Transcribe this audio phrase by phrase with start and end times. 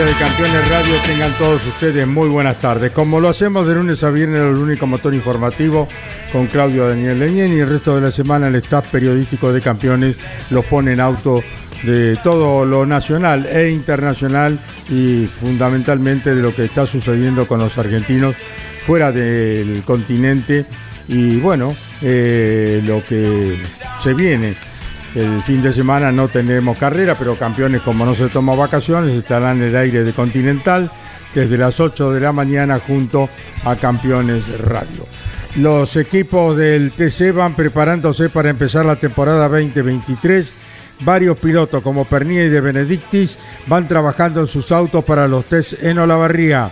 [0.00, 2.92] De Campeones Radio, tengan todos ustedes muy buenas tardes.
[2.92, 5.86] Como lo hacemos de lunes a viernes, el único motor informativo
[6.32, 10.16] con Claudio Daniel Leñén y el resto de la semana el staff periodístico de Campeones
[10.48, 11.44] los pone en auto
[11.82, 17.76] de todo lo nacional e internacional y fundamentalmente de lo que está sucediendo con los
[17.76, 18.34] argentinos
[18.86, 20.64] fuera del continente
[21.06, 23.60] y bueno, eh, lo que
[24.02, 24.54] se viene
[25.14, 29.58] el fin de semana no tendremos carrera, pero campeones como no se toma vacaciones estarán
[29.58, 30.90] en el aire de Continental
[31.34, 33.28] desde las 8 de la mañana junto
[33.64, 35.06] a Campeones Radio.
[35.56, 40.54] Los equipos del TC van preparándose para empezar la temporada 2023.
[41.00, 45.74] Varios pilotos como Pernier y de Benedictis van trabajando en sus autos para los test
[45.82, 46.70] en Olavarría.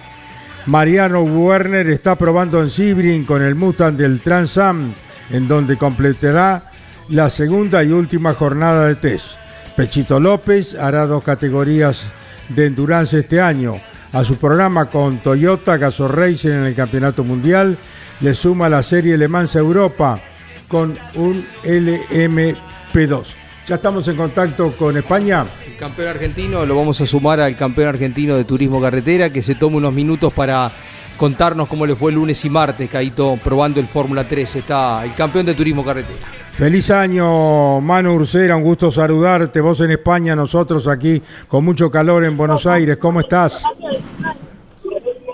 [0.67, 4.95] Mariano Werner está probando en Sibrin con el Mustang del Transam,
[5.31, 6.70] en donde completará
[7.11, 9.35] la segunda y última jornada de test.
[9.77, 12.05] Pechito López hará dos categorías
[12.49, 13.81] de endurance este año.
[14.13, 17.77] A su programa con Toyota Gaso Racing en el Campeonato Mundial
[18.21, 20.21] le suma la serie Le Mans Europa
[20.69, 23.27] con un LMP2.
[23.67, 25.47] Ya estamos en contacto con España.
[25.67, 29.57] El campeón argentino lo vamos a sumar al campeón argentino de turismo carretera que se
[29.57, 30.71] toma unos minutos para
[31.17, 34.57] contarnos cómo le fue el lunes y martes, Caíto, probando el Fórmula 3.
[34.57, 36.40] Está el campeón de turismo carretera.
[36.53, 39.61] Feliz año, Manu Ursera, un gusto saludarte.
[39.61, 42.99] Vos en España, nosotros aquí con mucho calor en Buenos Aires.
[42.99, 43.65] ¿Cómo estás?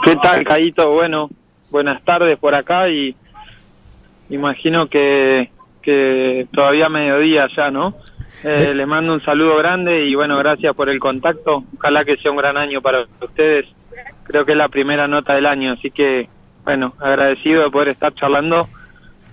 [0.04, 0.92] ¿Qué tal, Caíto?
[0.92, 1.28] Bueno,
[1.70, 3.16] buenas tardes por acá y
[4.30, 5.50] imagino que,
[5.82, 7.96] que todavía mediodía ya, ¿no?
[8.44, 8.74] Eh, eh.
[8.74, 11.64] Le mando un saludo grande y bueno, gracias por el contacto.
[11.76, 13.66] Ojalá que sea un gran año para ustedes.
[14.22, 16.28] Creo que es la primera nota del año, así que
[16.64, 18.68] bueno, agradecido de poder estar charlando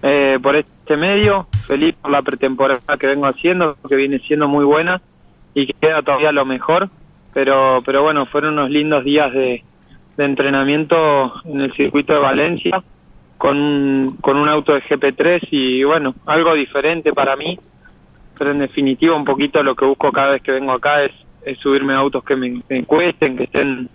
[0.01, 4.65] eh, por este medio feliz por la pretemporada que vengo haciendo, que viene siendo muy
[4.65, 5.01] buena
[5.53, 6.89] y que queda todavía lo mejor,
[7.33, 9.63] pero, pero bueno, fueron unos lindos días de,
[10.17, 12.83] de entrenamiento en el circuito de Valencia
[13.37, 17.59] con, con un auto de GP3 y bueno, algo diferente para mí,
[18.37, 21.11] pero en definitiva un poquito lo que busco cada vez que vengo acá es,
[21.45, 23.89] es subirme a autos que me, me cuesten, que estén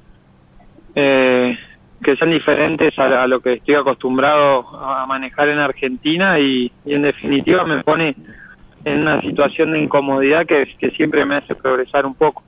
[0.95, 1.59] eh,
[2.03, 7.65] que sean diferentes a, lo que estoy acostumbrado a manejar en Argentina y, en definitiva
[7.65, 8.15] me pone
[8.85, 10.67] en una situación de incomodidad que,
[10.97, 12.43] siempre me hace progresar un poco.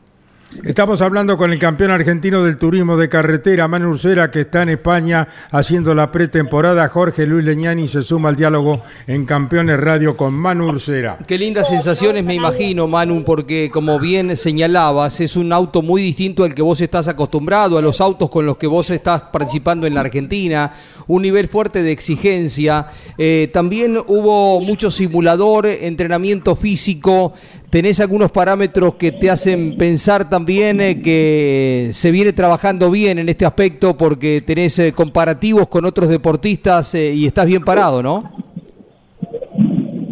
[0.64, 4.70] Estamos hablando con el campeón argentino del turismo de carretera, Manu Ursera, que está en
[4.70, 6.88] España haciendo la pretemporada.
[6.88, 11.18] Jorge Luis Leñani se suma al diálogo en Campeones Radio con Manu Ursera.
[11.24, 16.42] Qué lindas sensaciones me imagino, Manu, porque como bien señalabas, es un auto muy distinto
[16.42, 19.94] al que vos estás acostumbrado, a los autos con los que vos estás participando en
[19.94, 20.72] la Argentina,
[21.06, 22.88] un nivel fuerte de exigencia.
[23.16, 27.34] Eh, también hubo mucho simulador, entrenamiento físico.
[27.70, 33.28] ¿Tenés algunos parámetros que te hacen pensar también eh, que se viene trabajando bien en
[33.28, 38.32] este aspecto porque tenés eh, comparativos con otros deportistas eh, y estás bien parado, ¿no?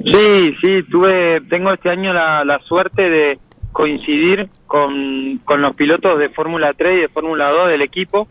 [0.05, 3.39] Sí, sí, tuve, tengo este año la, la suerte de
[3.73, 8.29] coincidir con, con los pilotos de Fórmula 3 y de Fórmula 2 del equipo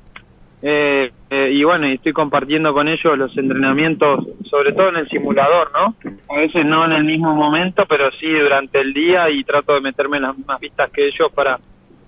[0.62, 5.72] eh, eh, y bueno, estoy compartiendo con ellos los entrenamientos, sobre todo en el simulador,
[5.72, 5.96] ¿no?
[6.34, 9.82] A veces no en el mismo momento, pero sí durante el día y trato de
[9.82, 11.60] meterme en las mismas pistas que ellos para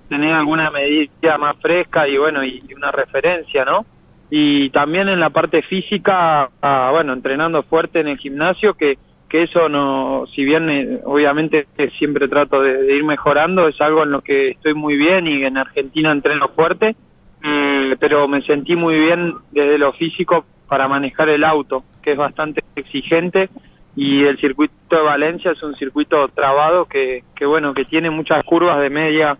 [0.07, 3.85] tener alguna medida más fresca y bueno, y, una referencia, ¿no?
[4.31, 8.97] Y también en la parte física, ah, bueno, entrenando fuerte en el gimnasio, que,
[9.27, 11.67] que eso no, si bien eh, obviamente
[11.99, 15.57] siempre trato de ir mejorando, es algo en lo que estoy muy bien y en
[15.57, 16.95] Argentina entreno fuerte
[17.41, 22.63] pero me sentí muy bien desde lo físico para manejar el auto, que es bastante
[22.75, 23.49] exigente
[23.95, 28.43] y el circuito de Valencia es un circuito trabado que, que bueno, que tiene muchas
[28.43, 29.37] curvas de media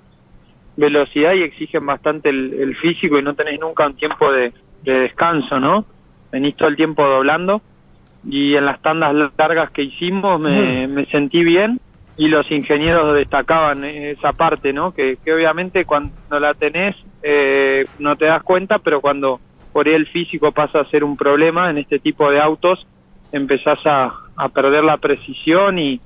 [0.75, 4.53] velocidad y exigen bastante el, físico y no tenés nunca un tiempo de,
[4.83, 5.85] descanso, ¿no?
[6.31, 7.61] Venís todo el tiempo doblando
[8.27, 11.79] y en las tandas largas que hicimos me, me sentí bien
[12.19, 14.93] y los ingenieros destacaban esa parte, ¿no?
[14.93, 19.39] Que, obviamente cuando la tenés eh, no te das cuenta, pero cuando
[19.71, 22.85] por el físico pasa a ser un problema en este tipo de autos,
[23.31, 26.01] empezás a, a perder la precisión y,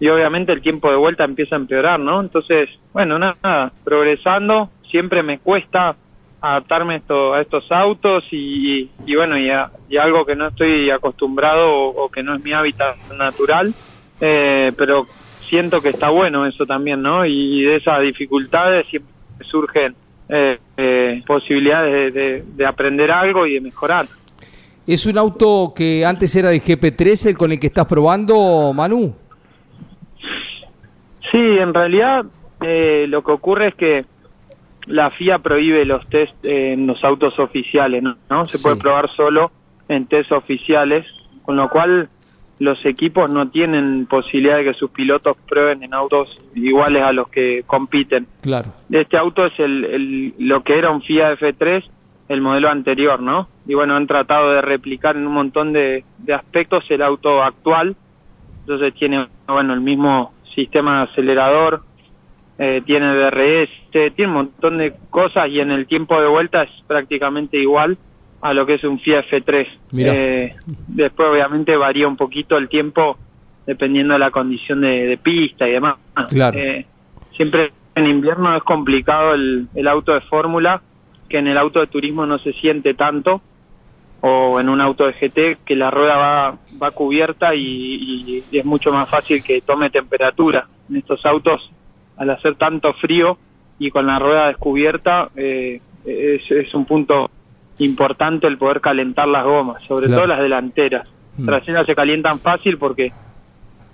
[0.00, 2.20] y obviamente el tiempo de vuelta empieza a empeorar, ¿no?
[2.20, 5.94] Entonces, bueno, nada, progresando, siempre me cuesta
[6.40, 9.50] adaptarme esto, a estos autos y, y bueno, y,
[9.88, 13.74] y, algo que no estoy acostumbrado o, que no es mi hábitat natural,
[14.20, 15.06] eh, pero
[15.48, 17.24] siento que está bueno eso también, ¿no?
[17.26, 19.12] Y de esas dificultades siempre
[19.44, 19.94] surgen
[20.28, 24.06] eh, eh, posibilidades de, de, aprender algo y de mejorar.
[24.86, 29.14] ¿Es un auto que antes era de GP3 el con el que estás probando, Manu?
[31.30, 32.24] Sí, en realidad
[32.60, 34.04] eh, lo que ocurre es que
[34.86, 38.44] la FIA prohíbe los test en los autos oficiales, ¿no?
[38.46, 38.62] Se sí.
[38.62, 39.50] puede probar solo
[39.88, 41.06] en test oficiales,
[41.42, 42.08] con lo cual
[42.60, 47.28] los equipos no tienen posibilidad de que sus pilotos prueben en autos iguales a los
[47.28, 48.26] que compiten.
[48.42, 48.68] Claro.
[48.90, 51.82] Este auto es el, el, lo que era un FIA F3,
[52.28, 53.48] el modelo anterior, ¿no?
[53.66, 57.96] Y bueno, han tratado de replicar en un montón de, de aspectos el auto actual.
[58.60, 61.82] Entonces tiene, bueno, el mismo sistema de acelerador,
[62.58, 66.70] eh, tiene DRS, tiene un montón de cosas y en el tiempo de vuelta es
[66.86, 67.96] prácticamente igual
[68.40, 69.66] a lo que es un FIA F3.
[69.98, 70.54] Eh,
[70.88, 73.18] después obviamente varía un poquito el tiempo
[73.66, 75.96] dependiendo de la condición de, de pista y demás.
[76.30, 76.58] Claro.
[76.58, 76.86] Eh,
[77.36, 80.80] siempre en invierno es complicado el, el auto de fórmula,
[81.28, 83.42] que en el auto de turismo no se siente tanto,
[84.22, 88.64] o en un auto de GT que la rueda va, va cubierta y, y es
[88.64, 90.66] mucho más fácil que tome temperatura.
[90.88, 91.70] En estos autos,
[92.16, 93.38] al hacer tanto frío
[93.78, 97.30] y con la rueda descubierta, eh, es, es un punto
[97.80, 100.22] importante el poder calentar las gomas, sobre claro.
[100.22, 101.08] todo las delanteras.
[101.36, 101.46] Mm.
[101.46, 103.12] Traseras se calientan fácil porque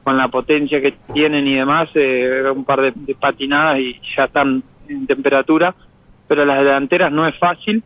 [0.02, 4.24] con la potencia que tienen y demás, eh, un par de, de, patinadas y ya
[4.24, 5.74] están en temperatura,
[6.28, 7.82] pero las delanteras no es fácil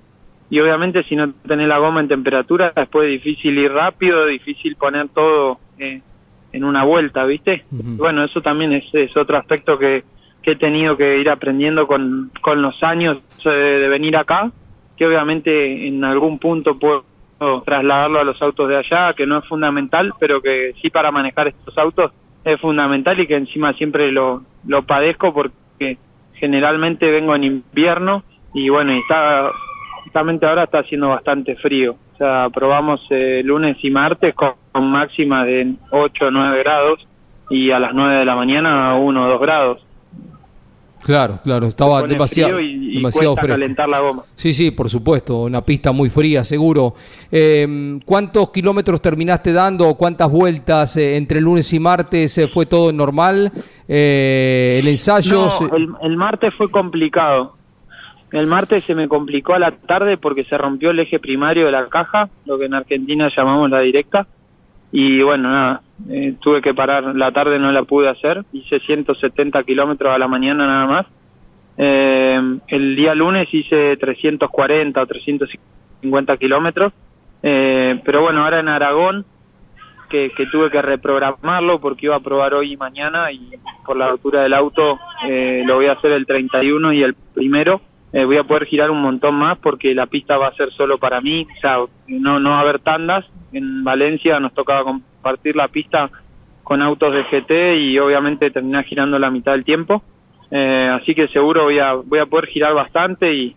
[0.51, 4.77] y obviamente si no tenés la goma en temperatura después es difícil ir rápido, difícil
[4.77, 6.03] poner todo eh,
[6.53, 7.65] en una vuelta, ¿viste?
[7.71, 7.97] Uh -huh.
[7.97, 10.03] Bueno, eso también es, es otro aspecto que,
[10.43, 14.51] que, he tenido que ir aprendiendo con, con los años de, de venir acá
[15.01, 17.05] que obviamente en algún punto puedo
[17.65, 21.49] trasladarlo a los autos de allá, que no es fundamental, pero que sí para manejar
[21.49, 22.13] estos autos
[22.45, 25.97] es fundamental y que encima siempre lo, lo padezco porque
[26.35, 29.51] generalmente vengo en invierno y bueno, y está,
[30.05, 31.97] justamente ahora está haciendo bastante frío.
[32.13, 37.09] O sea, probamos eh, lunes y martes con, con máxima de 8 o 9 grados
[37.49, 39.87] y a las 9 de la mañana 1 o 2 grados.
[41.05, 43.55] Claro, claro, estaba demasiado, y, y demasiado fresco.
[43.55, 44.23] calentar la goma.
[44.35, 46.95] Sí, sí, por supuesto, una pista muy fría, seguro.
[47.33, 49.95] Eh, ¿Cuántos kilómetros terminaste dando?
[49.95, 52.37] ¿Cuántas vueltas eh, entre lunes y martes?
[52.39, 53.51] Eh, ¿Fue todo normal?
[53.89, 55.49] Eh, ¿El ensayo?
[55.61, 57.57] No, el, el, martes fue complicado.
[58.33, 61.73] El martes se me complicó a la tarde porque se rompió el eje primario de
[61.73, 64.27] la caja, lo que en Argentina llamamos la directa.
[64.93, 69.63] Y bueno, nada, eh, tuve que parar, la tarde no la pude hacer, hice 170
[69.65, 71.07] kilómetros a la mañana nada más.
[71.77, 76.93] Eh, el día lunes hice 340 o 350 kilómetros,
[77.43, 79.25] eh, pero bueno, ahora en Aragón,
[80.11, 83.53] que, que, tuve que reprogramarlo porque iba a probar hoy y mañana y
[83.87, 87.81] por la altura del auto eh, lo voy a hacer el 31 y el primero.
[88.13, 90.99] Eh, voy a poder girar un montón más porque la pista va a ser solo
[90.99, 91.79] para mí, o sea,
[92.09, 93.25] no, no va a haber tandas.
[93.53, 94.85] En Valencia nos tocaba
[95.21, 96.11] compartir la pista
[96.65, 100.03] con autos de GT y obviamente terminar girando la mitad del tiempo.
[100.51, 103.55] Eh, así que seguro voy a, voy a poder girar bastante y,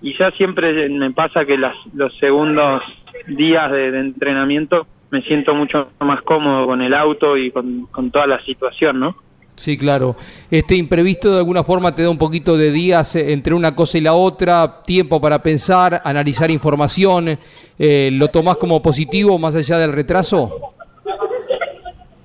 [0.00, 2.82] y ya siempre me pasa que las, los segundos
[3.26, 8.10] días de, de entrenamiento me siento mucho más cómodo con el auto y con, con
[8.10, 9.16] toda la situación, ¿no?
[9.56, 10.16] Sí, claro.
[10.50, 13.98] Este imprevisto de alguna forma te da un poquito de días eh, entre una cosa
[13.98, 17.38] y la otra, tiempo para pensar, analizar información.
[17.78, 20.72] Eh, ¿Lo tomás como positivo más allá del retraso?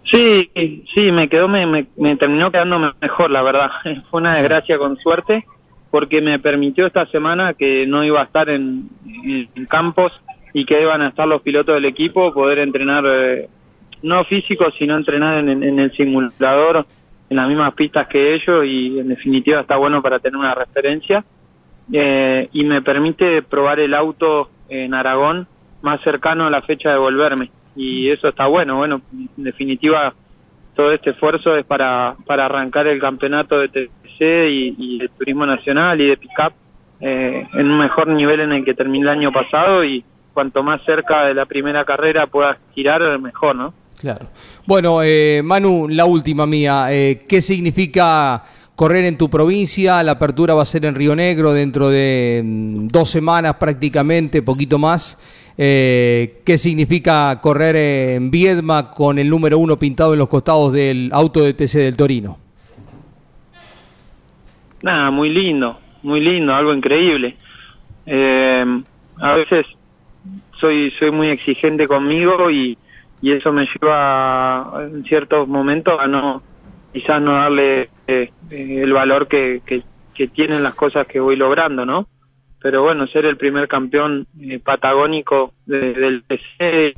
[0.06, 0.50] Sí,
[0.94, 3.70] sí, me quedó, me, me, me terminó quedando mejor, la verdad.
[4.10, 5.46] Fue una desgracia con suerte
[5.92, 8.90] porque me permitió esta semana que no iba a estar en,
[9.70, 10.14] campos
[10.54, 13.50] y que iban a estar los pilotos del equipo, poder entrenar, eh,
[14.02, 16.86] no físico, sino entrenar en, en el simulador
[17.30, 21.24] en las mismas pistas que ellos y en definitiva está bueno para tener una referencia
[21.92, 25.48] eh, y me permite probar el auto en Aragón
[25.82, 27.52] más cercano a la fecha de volverme.
[27.76, 28.78] Y eso está bueno.
[28.78, 30.14] Bueno, en definitiva,
[30.76, 36.02] todo este esfuerzo es para, para arrancar el campeonato de TC y, y Turismo Nacional
[36.02, 36.54] y de Pickup
[37.00, 40.04] eh, en un mejor nivel en el que terminé el año pasado y
[40.34, 43.74] cuanto más cerca de la primera carrera puedas girar, mejor, ¿no?
[44.00, 44.28] Claro.
[44.66, 46.88] Bueno, eh, Manu, la última mía.
[46.92, 48.44] Eh, ¿Qué significa
[48.76, 50.04] correr en tu provincia?
[50.04, 54.78] La apertura va a ser en Río Negro dentro de mm, dos semanas prácticamente, poquito
[54.78, 55.18] más.
[55.58, 61.10] Eh, ¿Qué significa correr en Viedma con el número uno pintado en los costados del
[61.12, 62.38] auto de TC del Torino?
[64.84, 67.36] Nada, muy lindo, muy lindo, algo increíble.
[68.06, 68.64] Eh,
[69.20, 69.66] a veces
[70.60, 72.78] soy soy muy exigente conmigo y,
[73.22, 76.42] y eso me lleva en ciertos momentos a no
[76.94, 79.84] quizás no darle eh, eh, el valor que, que,
[80.30, 82.08] tienen las cosas que voy logrando, ¿no?
[82.60, 86.96] Pero bueno, ser el primer campeón eh, patagónico de, del TC,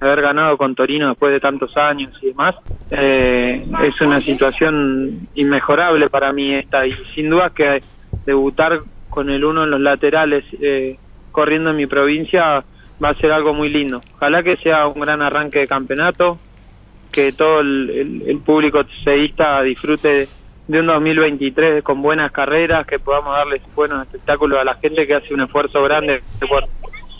[0.00, 2.54] haber ganado con Torino después de tantos años y demás,
[2.90, 7.82] es una situación inmejorable para mí esta y sin duda que
[8.24, 10.44] debutar con el uno en los laterales
[11.30, 12.64] corriendo en mi provincia
[13.02, 14.00] va a ser algo muy lindo.
[14.16, 16.38] Ojalá que sea un gran arranque de campeonato,
[17.12, 20.28] que todo el, público seísta disfrute
[20.68, 25.14] de un 2023 con buenas carreras, que podamos darles buenos espectáculos a la gente que
[25.14, 26.64] hace un esfuerzo grande por,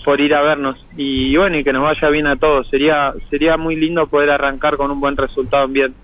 [0.05, 2.69] por ir a vernos y bueno y que nos vaya bien a todos.
[2.69, 5.95] Sería sería muy lindo poder arrancar con un buen resultado en bien.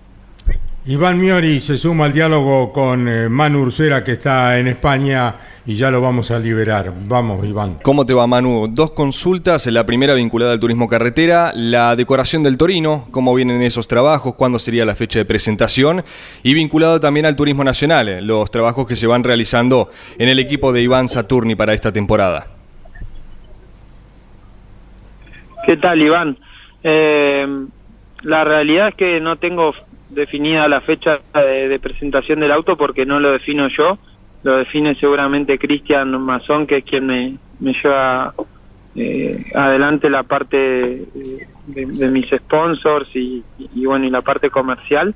[0.85, 5.35] Iván Miori se suma al diálogo con eh, Manu Ursera, que está en España,
[5.65, 6.91] y ya lo vamos a liberar.
[7.07, 7.79] Vamos, Iván.
[7.81, 8.67] ¿Cómo te va, Manu?
[8.69, 9.65] Dos consultas.
[9.67, 14.59] La primera vinculada al turismo carretera, la decoración del Torino, cómo vienen esos trabajos, cuándo
[14.59, 16.03] sería la fecha de presentación,
[16.43, 20.37] y vinculado también al turismo nacional, eh, los trabajos que se van realizando en el
[20.37, 22.47] equipo de Iván Saturni para esta temporada.
[25.65, 26.37] ¿Qué tal, Iván?
[26.83, 27.47] Eh,
[28.23, 29.73] la realidad es que no tengo
[30.13, 33.97] definida la fecha de, de, presentación del auto porque no lo defino yo,
[34.43, 38.33] lo define seguramente Cristian Mazón, que es quien me, me lleva
[38.95, 45.15] eh, adelante la parte de, de mis sponsors y, y, bueno, y la parte comercial.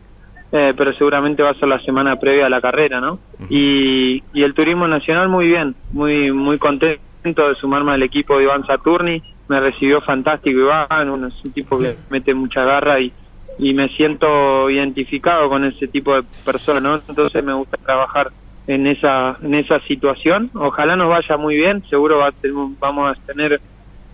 [0.49, 3.19] Eh, pero seguramente va a ser la semana previa a la carrera, ¿no?
[3.49, 8.43] Y, y el turismo nacional muy bien, muy muy contento de sumarme al equipo de
[8.43, 13.11] Iván Saturni, me recibió fantástico Iván, un, es un tipo que mete mucha garra y,
[13.59, 17.01] y me siento identificado con ese tipo de personas, ¿no?
[17.07, 18.31] Entonces me gusta trabajar
[18.67, 20.51] en esa en esa situación.
[20.53, 22.31] Ojalá nos vaya muy bien, seguro va
[22.79, 23.59] vamos a tener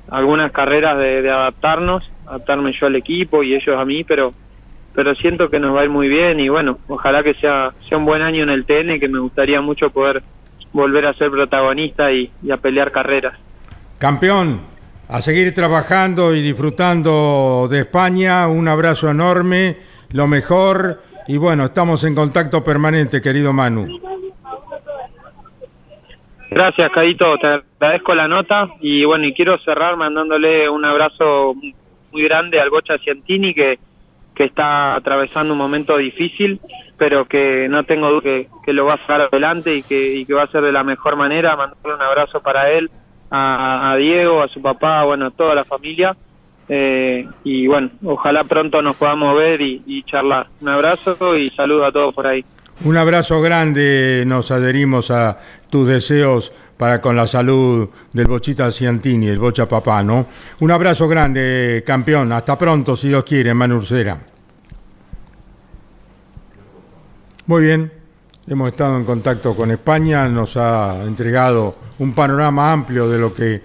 [0.09, 4.31] algunas carreras de, adaptarnos, adaptarme yo al equipo y ellos a mí, pero
[4.93, 7.97] pero siento que nos va a ir muy bien y bueno, ojalá que sea sea
[7.97, 10.21] un buen año en el TN, que me gustaría mucho poder
[10.71, 13.33] volver a ser protagonista y a pelear carreras.
[13.97, 14.72] Campeón,
[15.13, 18.47] a seguir trabajando y disfrutando de España.
[18.47, 19.77] Un abrazo enorme,
[20.11, 21.03] lo mejor.
[21.27, 23.99] Y bueno, estamos en contacto permanente, querido Manu.
[26.49, 27.37] Gracias, Cadito.
[27.37, 28.69] Te agradezco la nota.
[28.81, 31.53] Y bueno, y quiero cerrar mandándole un abrazo
[32.11, 33.77] muy grande al Bocha Cientini, que,
[34.33, 36.59] que está atravesando un momento difícil,
[36.97, 40.25] pero que no tengo duda que, que lo va a sacar adelante y que, y
[40.25, 41.55] que va a ser de la mejor manera.
[41.55, 42.89] Mandarle un abrazo para él
[43.35, 46.15] a, Diego, a su papá, bueno, a toda la familia.
[46.69, 50.47] Eh, y bueno, ojalá pronto nos podamos ver y, charlar.
[50.61, 52.45] Un abrazo y saludo a todos por ahí.
[52.85, 55.37] Un abrazo grande, nos adherimos a
[55.69, 60.27] tus deseos para con la salud del Bochita Ciantini, el Bocha Papá, ¿no?
[60.59, 62.31] Un abrazo grande, campeón.
[62.31, 64.19] Hasta pronto, si Dios quiere, Manu Ursera.
[67.45, 68.02] Muy bien.
[68.45, 73.53] Hemos estado en contacto con España, nos ha entregado un panorama amplio de lo que
[73.53, 73.61] eh,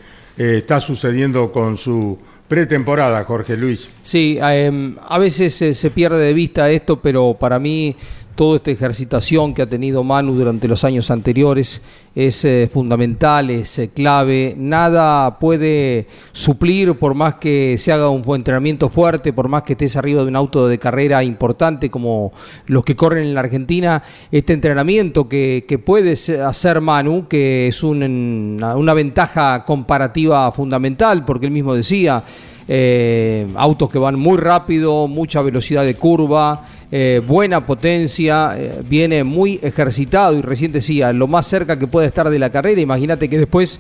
[0.59, 2.17] está sucediendo con su
[2.47, 3.89] pretemporada, Jorge Luis.
[4.03, 7.97] Sí, eh, a veces eh, se pierde de vista esto, pero para mí
[8.39, 11.83] toda esta ejercitación que ha tenido Manu durante los años anteriores
[12.15, 14.55] es eh, fundamental, es eh, clave.
[14.57, 19.97] Nada puede suplir por más que se haga un entrenamiento fuerte, por más que estés
[19.97, 22.33] arriba de un auto de carrera importante como
[22.67, 27.83] los que corren en la Argentina, este entrenamiento que, que puede hacer Manu, que es
[27.83, 32.23] un, una, una ventaja comparativa fundamental, porque él mismo decía,
[32.71, 39.23] eh, autos que van muy rápido, mucha velocidad de curva, eh, buena potencia, eh, viene
[39.23, 43.29] muy ejercitado y recién decía, lo más cerca que puede estar de la carrera, imagínate
[43.29, 43.79] que después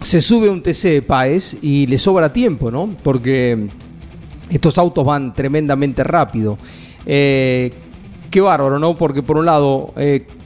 [0.00, 2.96] se sube un TC de Paez y le sobra tiempo, ¿no?
[3.02, 3.68] Porque
[4.48, 6.56] estos autos van tremendamente rápido.
[7.04, 7.70] Eh,
[8.30, 8.96] qué bárbaro, ¿no?
[8.96, 9.92] Porque por un lado,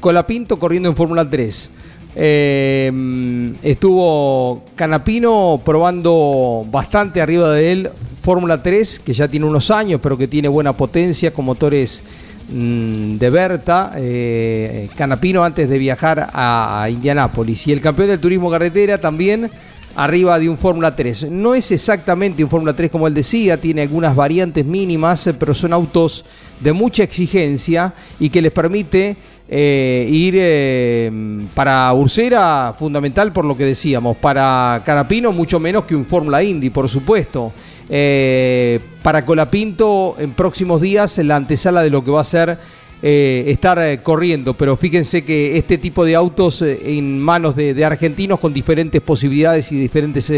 [0.01, 1.71] Colapinto corriendo en Fórmula 3,
[2.17, 7.91] Eh, estuvo Canapino probando bastante arriba de él
[8.23, 12.03] Fórmula 3, que ya tiene unos años, pero que tiene buena potencia con motores
[12.49, 13.93] mm, de Berta.
[13.97, 17.67] Eh, Canapino antes de viajar a, a Indianápolis.
[17.67, 19.51] Y el campeón del turismo carretera también
[19.97, 21.31] arriba de un Fórmula 3.
[21.31, 25.73] No es exactamente un Fórmula 3 como él decía, tiene algunas variantes mínimas, pero son
[25.73, 26.25] autos
[26.61, 29.17] de mucha exigencia y que les permite
[29.57, 31.13] eh, ir eh,
[31.55, 36.71] para Ursera, fundamental por lo que decíamos, para Carapino mucho menos que un Fórmula Indy,
[36.71, 37.53] por supuesto.
[37.89, 42.59] Eh, para Colapinto en próximos días en la antesala de lo que va a ser
[43.01, 49.03] estar corriendo, pero fíjense que este tipo de autos en manos de, argentinos con diferentes
[49.03, 50.33] posibilidades y diferentes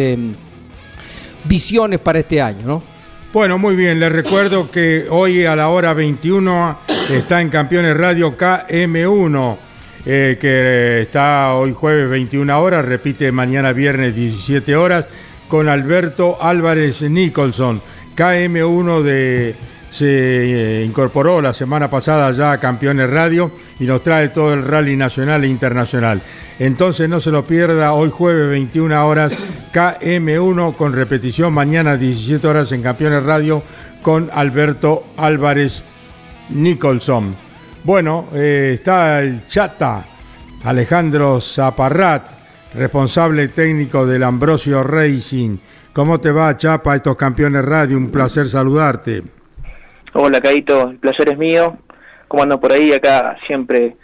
[1.45, 2.96] visiones para este año, ¿no?
[3.33, 6.79] Bueno, muy bien, les recuerdo que hoy a la hora 21
[7.11, 9.57] está en Campeones Radio KM1,
[10.07, 15.07] eh, que está hoy jueves 21 horas, repite mañana viernes 17 horas,
[15.49, 17.83] con Alberto Álvarez Nicholson.
[18.17, 19.55] KM1 de,
[19.97, 23.51] se eh, incorporó la semana pasada ya a Campeones Radio
[23.81, 26.21] y nos trae todo el rally nacional e internacional.
[26.59, 29.33] Entonces no se lo pierda hoy jueves 21 horas
[29.73, 33.63] KM1 con repetición mañana 17 horas en Campeones Radio
[34.03, 35.83] con Alberto Álvarez
[36.51, 37.35] Nicholson.
[37.83, 40.05] Bueno, eh, está el chata
[40.65, 42.27] Alejandro Zaparrat,
[42.75, 45.57] responsable técnico del Ambrosio Racing.
[45.95, 47.97] ¿Cómo te va, Chapa, estos campeones radio?
[47.97, 49.36] Un placer saludarte.
[50.19, 51.77] Hola, Caito, el placer es mío.
[52.27, 52.91] ¿Cómo andan por ahí?
[52.91, 53.97] Acá siempre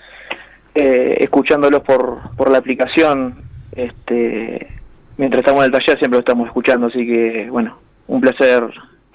[0.74, 3.42] eh, escuchándolos por, por la aplicación.
[3.74, 4.68] Este,
[5.16, 7.78] mientras estamos en el taller siempre lo estamos escuchando, así que, bueno,
[8.08, 8.62] un placer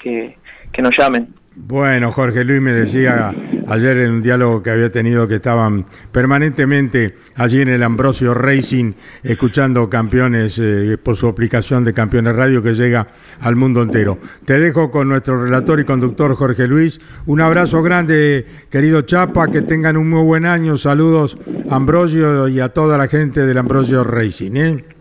[0.02, 0.38] que,
[0.74, 1.36] que nos llamen.
[1.60, 3.34] Bueno, Jorge Luis me decía
[3.68, 8.94] ayer en un diálogo que había tenido que estaban permanentemente allí en el Ambrosio Racing
[9.24, 13.08] escuchando campeones eh, por su aplicación de Campeones Radio que llega
[13.40, 14.20] al mundo entero.
[14.46, 17.02] Te dejo con nuestro relator y conductor Jorge Luis.
[17.26, 20.78] Un abrazo grande, querido Chapa, que tengan un muy buen año.
[20.78, 21.40] Saludos
[21.72, 24.52] Ambrosio y a toda la gente del Ambrosio Racing.
[24.58, 24.97] ¿eh?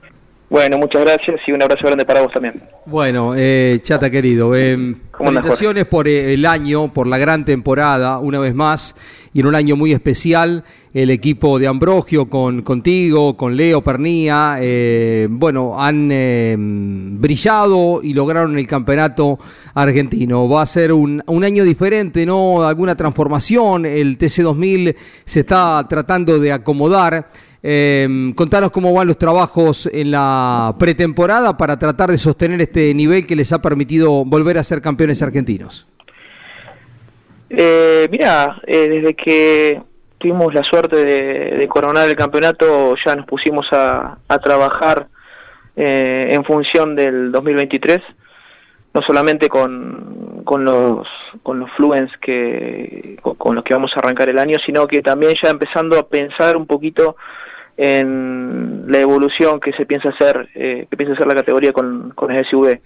[0.48, 2.62] Bueno, muchas gracias y un abrazo grande para vos también.
[2.84, 8.38] Bueno, eh, Chata querido, eh, felicitaciones por eh, el año, por la gran temporada, una
[8.38, 8.94] vez más,
[9.32, 10.64] y en un año muy especial,
[10.96, 18.14] el equipo de Ambrogio con contigo, con Leo Pernía, eh, bueno, han eh, brillado y
[18.14, 19.38] lograron el campeonato
[19.74, 20.48] argentino.
[20.48, 22.62] Va a ser un, un año diferente, ¿no?
[22.62, 27.28] Alguna transformación, el TC2000 se está tratando de acomodar.
[27.68, 33.26] Eh, contanos cómo van los trabajos en la pretemporada para tratar de sostener este nivel
[33.26, 35.88] que les ha permitido volver a ser campeones argentinos.
[37.50, 39.82] Eh, mira, eh, desde que
[40.16, 45.08] tuvimos la suerte de, coronar el campeonato ya nos pusimos a, a trabajar
[45.74, 47.98] eh, en función del 2023,
[48.94, 51.08] no solamente con, los
[51.42, 55.34] con los fluens que con los que vamos a arrancar el año, sino que también
[55.42, 57.16] ya empezando a pensar un poquito
[57.76, 62.30] en la evolución que se piensa hacer, eh, que piensa hacer la categoría con, con
[62.30, 62.80] el SUV.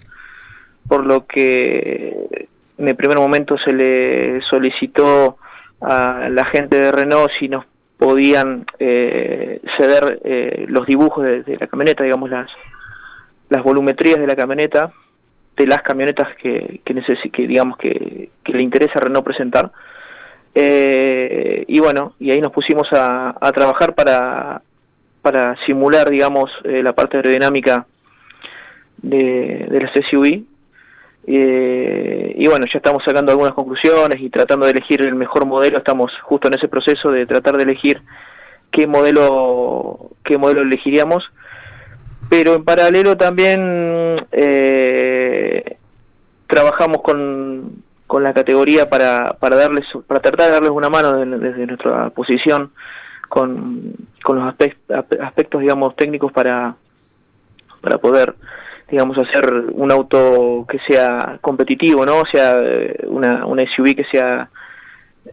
[0.88, 2.48] Por lo que
[2.78, 5.36] en el primer momento se le solicitó
[5.80, 7.64] a la gente de Renault si nos
[7.98, 12.50] podían eh, ceder eh, los dibujos de, la camioneta, digamos las
[13.50, 14.92] las volumetrías de la camioneta,
[15.56, 16.94] de las camionetas que, que,
[17.32, 19.72] que digamos que, que le interesa a Renault presentar.
[20.54, 24.62] Eh, y bueno, y ahí nos pusimos a, a trabajar para
[25.22, 27.86] para simular, digamos, eh, la parte aerodinámica
[29.02, 30.42] de, las SUV.
[31.26, 35.78] Eh, y bueno, ya estamos sacando algunas conclusiones y tratando de elegir el mejor modelo.
[35.78, 38.00] Estamos justo en ese proceso de tratar de elegir
[38.70, 41.24] qué modelo, qué modelo elegiríamos.
[42.28, 45.76] Pero en paralelo también eh,
[46.46, 51.66] trabajamos con, con la categoría para, para darles, para tratar de darles una mano desde
[51.66, 52.70] nuestra posición
[53.30, 56.74] con, con los aspectos, digamos, técnicos para,
[57.80, 58.34] para poder,
[58.90, 62.18] digamos, hacer un auto que sea competitivo, ¿no?
[62.18, 62.56] O sea,
[63.06, 64.50] una, una SUV que sea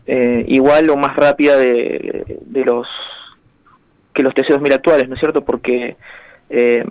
[0.06, 2.88] eh, igual o más rápida de, de los
[4.14, 5.44] que los TC2000 actuales, ¿no es cierto?
[5.44, 5.98] Porque,
[6.52, 6.86] eh,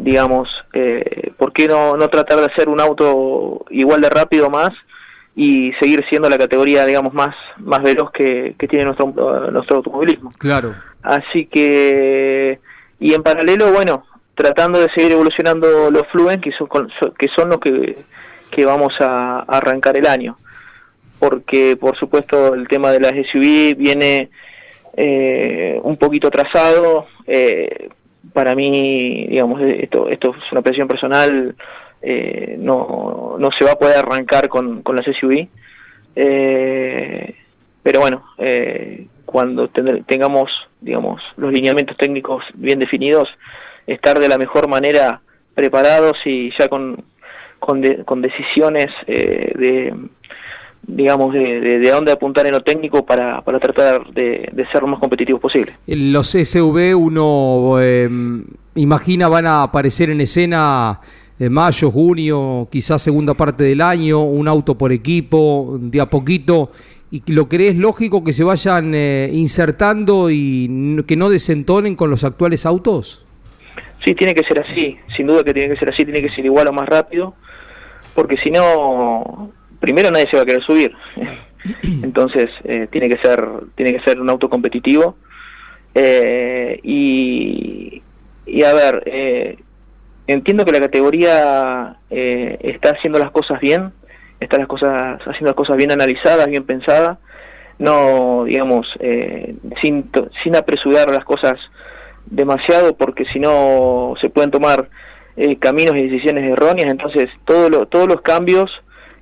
[0.00, 4.70] digamos, eh, ¿por qué no, no tratar de hacer un auto igual de rápido más
[5.34, 9.12] y seguir siendo la categoría, digamos, más, más veloz que, que tiene nuestro,
[9.50, 10.30] nuestro automovilismo.
[10.38, 10.74] Claro.
[11.02, 12.58] Así que,
[13.00, 16.68] y en paralelo, bueno, tratando de seguir evolucionando los Fluen, que son,
[17.18, 17.96] que son los que,
[18.50, 20.36] que vamos a, a arrancar el año.
[21.18, 24.28] Porque, por supuesto, el tema de las SUV viene
[24.96, 27.06] eh, un poquito atrasado.
[27.26, 27.88] Eh,
[28.32, 31.54] para mí, digamos, esto, esto es una presión personal,
[32.02, 35.48] eh, no, no se va a poder arrancar con, con las SUV.
[36.14, 37.34] Eh,
[37.82, 43.28] pero bueno, eh, cuando tengamos, digamos, los lineamientos técnicos bien definidos,
[43.86, 45.20] estar de la mejor manera
[45.54, 47.04] preparados y ya con,
[47.58, 49.94] con, con decisiones eh, de
[50.84, 54.88] digamos, de, de, dónde apuntar en lo técnico para, para tratar de, de, ser lo
[54.88, 55.74] más competitivos posible.
[55.86, 58.08] Los SV uno eh,
[58.74, 64.48] imagina van a aparecer en escena en mayo, junio, quizás segunda parte del año, un
[64.48, 66.70] auto por equipo, de a poquito,
[67.10, 72.24] y lo crees lógico que se vayan eh, insertando y que no desentonen con los
[72.24, 73.26] actuales autos?
[74.04, 76.44] Sí, tiene que ser así, sin duda que tiene que ser así, tiene que ser
[76.44, 77.34] igual o más rápido,
[78.14, 79.52] porque si no
[79.82, 80.92] primero nadie se va a querer subir.
[82.02, 85.16] Entonces, eh, tiene que ser tiene que ser un auto competitivo.
[85.94, 88.02] Eh, y,
[88.46, 89.58] y, a ver, eh,
[90.26, 93.92] entiendo que la categoría eh, está haciendo las cosas bien,
[94.40, 97.18] está las cosas haciendo las cosas bien analizadas, bien pensadas,
[97.78, 100.10] no, digamos, eh, sin,
[100.42, 101.54] sin apresurar las cosas
[102.26, 104.88] demasiado, porque si no se pueden tomar
[105.36, 106.90] eh, caminos y decisiones erróneas.
[106.90, 108.70] Entonces, todo lo, todos los cambios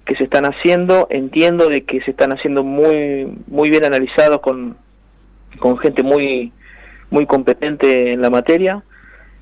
[0.05, 4.77] que se están haciendo, entiendo de que se están haciendo muy muy bien analizados con,
[5.59, 6.53] con gente muy
[7.11, 8.83] muy competente en la materia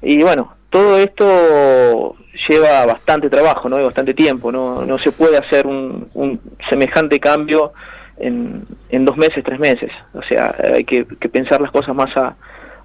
[0.02, 2.16] y bueno, todo esto
[2.48, 3.80] lleva bastante trabajo, ¿no?
[3.80, 7.72] Y bastante tiempo, no, no se puede hacer un, un semejante cambio
[8.18, 9.90] en, en, dos meses, tres meses.
[10.14, 12.36] O sea, hay que, pensar las cosas más a,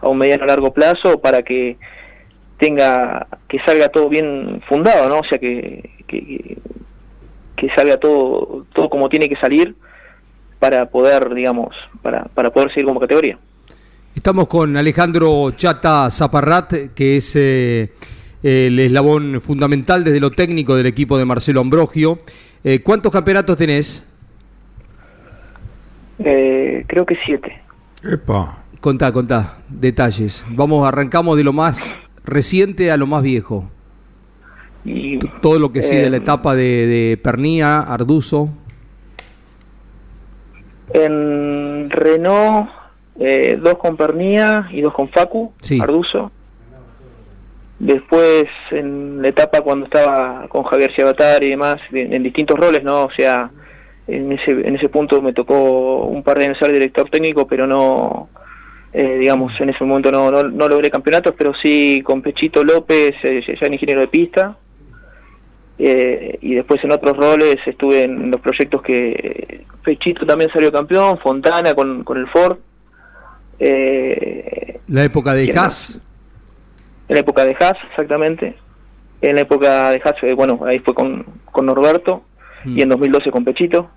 [0.01, 1.77] a un mediano largo plazo para que
[2.57, 5.19] tenga, que salga todo bien fundado, ¿no?
[5.19, 6.57] O sea, que, que,
[7.55, 9.75] que salga todo, todo como tiene que salir
[10.59, 13.37] para poder, digamos, para, para poder seguir como categoría.
[14.15, 17.91] Estamos con Alejandro Chata Zaparrat, que es eh,
[18.43, 22.19] el eslabón fundamental desde lo técnico del equipo de Marcelo Ambrogio.
[22.63, 24.07] Eh, ¿Cuántos campeonatos tenés?
[26.19, 27.59] Eh, creo que siete.
[28.03, 28.63] Epa.
[28.79, 30.45] Contá, contá, detalles.
[30.51, 33.69] Vamos, arrancamos de lo más reciente a lo más viejo.
[34.85, 38.49] Y, Todo lo que sigue eh, la etapa de, de Pernía, Arduzo.
[40.93, 42.69] En Renault,
[43.19, 45.79] eh, dos con Pernía y dos con Facu, Sí.
[45.81, 46.31] Arduzo.
[47.79, 52.83] Después, en la etapa cuando estaba con Javier Ciabatar y demás, en, en distintos roles,
[52.83, 53.03] ¿no?
[53.05, 53.51] O sea,
[54.07, 57.67] en ese, en ese punto me tocó un par de años ser director técnico, pero
[57.67, 58.29] no,
[58.93, 63.13] eh, digamos, en ese momento no, no, no logré campeonatos, pero sí con Pechito López,
[63.23, 64.57] eh, ya en ingeniero de pista.
[65.79, 71.17] Eh, y después en otros roles estuve en los proyectos que Pechito también salió campeón,
[71.17, 72.57] Fontana con, con el Ford.
[73.59, 76.01] Eh, La época de ¿Quién Haas.
[77.07, 78.55] en la época de Haas, exactamente.
[79.21, 82.23] En la época de Haas, eh, bueno, ahí fue con, con Norberto.
[82.65, 82.77] Mm.
[82.77, 83.89] Y en 2012 con Pechito.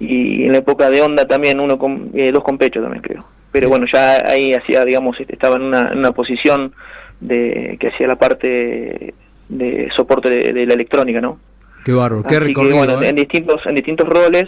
[0.00, 3.24] Y en la época de Honda también, uno con, eh, dos con Pecho también creo.
[3.50, 6.72] Pero bueno, ya ahí hacía, digamos, este, estaba en una, en una posición
[7.20, 9.14] de que hacía la parte
[9.48, 11.40] de soporte de, de la electrónica, ¿no?
[11.84, 12.76] Qué bárbaro, qué que, recorrido.
[12.76, 13.08] bueno, ¿eh?
[13.08, 14.44] en distintos en distintos roles,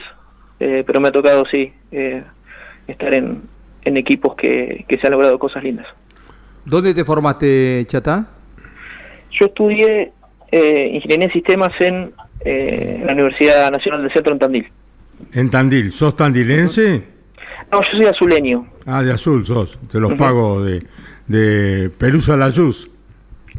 [0.60, 2.22] eh, pero me ha tocado sí eh,
[2.86, 3.42] estar en,
[3.84, 5.86] en equipos que, que se han logrado cosas lindas.
[6.64, 8.26] ¿Dónde te formaste, Chata?
[9.32, 10.12] Yo estudié
[10.52, 12.12] eh, ingeniería en sistemas en
[12.44, 14.66] eh, la Universidad Nacional del Centro en Tandil.
[15.32, 17.04] En Tandil, ¿sos tandilense?
[17.72, 19.78] No, yo soy azuleño, Ah, de azul sos.
[19.90, 20.18] Te los Ujú.
[20.18, 20.82] pago de,
[21.28, 22.90] de Pelusa la Luz.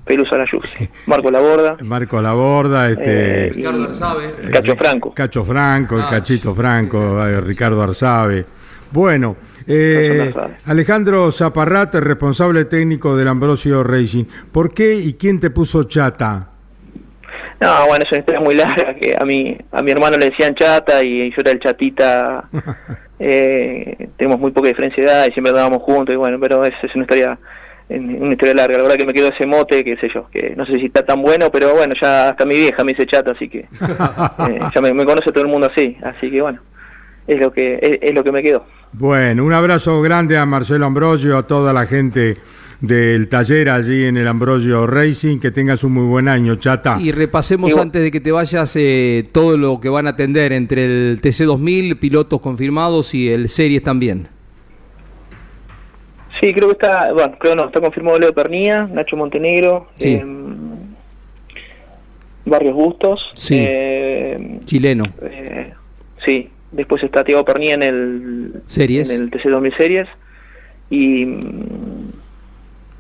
[0.06, 0.68] Pelusa la Yus,
[1.06, 3.48] Marco Laborda, Marco Laborda, este.
[3.48, 4.26] Eh, Ricardo Arzabe.
[4.52, 5.14] Cacho Franco.
[5.14, 8.46] Cacho Franco, el Ah, Cachito Franco, eh, Ricardo Arzabe.
[8.92, 10.34] Bueno, eh.
[10.66, 14.26] Alejandro Zaparrat, el responsable técnico del Ambrosio Racing.
[14.52, 16.50] ¿Por qué y quién te puso chata?
[17.62, 20.56] No, bueno, es una historia muy larga, que a mi, a mi hermano le decían
[20.56, 22.50] chata y yo era el chatita.
[23.24, 26.74] Eh, tenemos muy poca diferencia de edad y siempre andábamos juntos y bueno, pero es,
[26.82, 27.38] es una historia
[27.88, 28.78] una historia larga.
[28.78, 31.06] La verdad que me quedó ese mote, que sé yo, que no sé si está
[31.06, 33.60] tan bueno, pero bueno, ya hasta mi vieja me dice chata, así que
[34.50, 36.62] eh, ya me, me conoce todo el mundo así, así que bueno,
[37.28, 38.66] es lo que es, es lo que me quedó.
[38.94, 42.38] Bueno, un abrazo grande a Marcelo Ambrosio, a toda la gente
[42.82, 45.40] del taller allí en el Ambrosio Racing.
[45.40, 46.98] Que tengas un muy buen año, chata.
[47.00, 50.86] Y repasemos antes de que te vayas eh, todo lo que van a atender entre
[50.86, 54.28] el TC2000, pilotos confirmados y el Series también.
[56.42, 60.16] Sí, creo que está, bueno, creo no, está confirmado Leo Pernía, Nacho Montenegro, Sí.
[60.16, 60.72] em,
[62.46, 63.58] Barrios Bustos, Sí.
[63.60, 65.04] eh, Chileno.
[65.22, 65.72] eh,
[66.26, 69.10] sí, después está Thiago Pernia en el, Series.
[69.12, 70.08] en el TC2000 Series,
[70.90, 71.38] y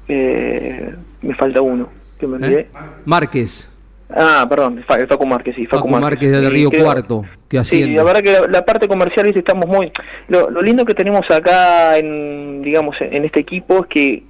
[0.07, 2.59] eh, me falta uno, que me olvidé.
[2.61, 2.67] ¿Eh?
[3.05, 3.67] Márquez.
[4.13, 7.85] Ah, perdón, Fa- Facu Márquez, sí, Facu, Facu Márquez de Sí, Río Cuarto, que Sí,
[7.91, 9.39] la verdad que la, la parte comercial ¿viste?
[9.39, 9.89] estamos muy...
[10.27, 14.23] Lo, lo lindo que tenemos acá en, digamos, en este equipo es que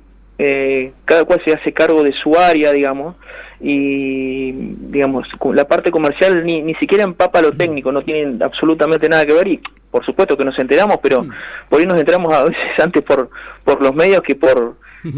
[0.43, 3.15] eh, cada cual se hace cargo de su área, digamos,
[3.59, 4.51] y
[4.91, 9.33] digamos, la parte comercial ni, ni siquiera empapa lo técnico, no tienen absolutamente nada que
[9.33, 9.59] ver y
[9.91, 11.25] por supuesto que nos enteramos, pero
[11.69, 13.29] por ahí nos enteramos a veces antes por,
[13.63, 14.75] por los medios que por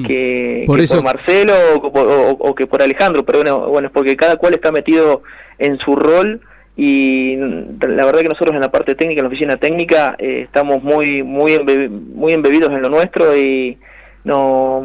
[0.08, 3.88] que, Por que eso- por Marcelo o, o- o que por Alejandro, pero bueno, bueno,
[3.90, 5.24] es porque cada cual está metido
[5.60, 6.40] en su rol
[6.78, 10.82] y la verdad que nosotros en la parte técnica, en la oficina técnica, eh, estamos
[10.82, 13.78] muy muy embe- muy embebidos en lo nuestro y
[14.24, 14.82] no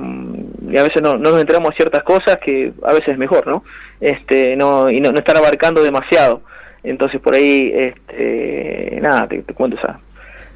[0.68, 3.46] y a veces no, no nos enteramos de ciertas cosas que a veces es mejor,
[3.46, 3.62] ¿no?
[4.01, 6.42] Este, no y no, no estar abarcando demasiado.
[6.83, 10.01] Entonces por ahí este nada, te, cuento esa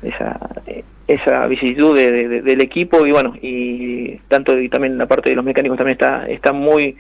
[0.03, 0.39] esa
[1.09, 5.45] esa vicisitud de- del equipo y bueno, y tanto y también la parte de los
[5.45, 6.97] mecánicos también está está muy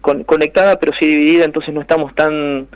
[0.00, 2.68] con- conectada pero sí dividida, entonces no estamos tan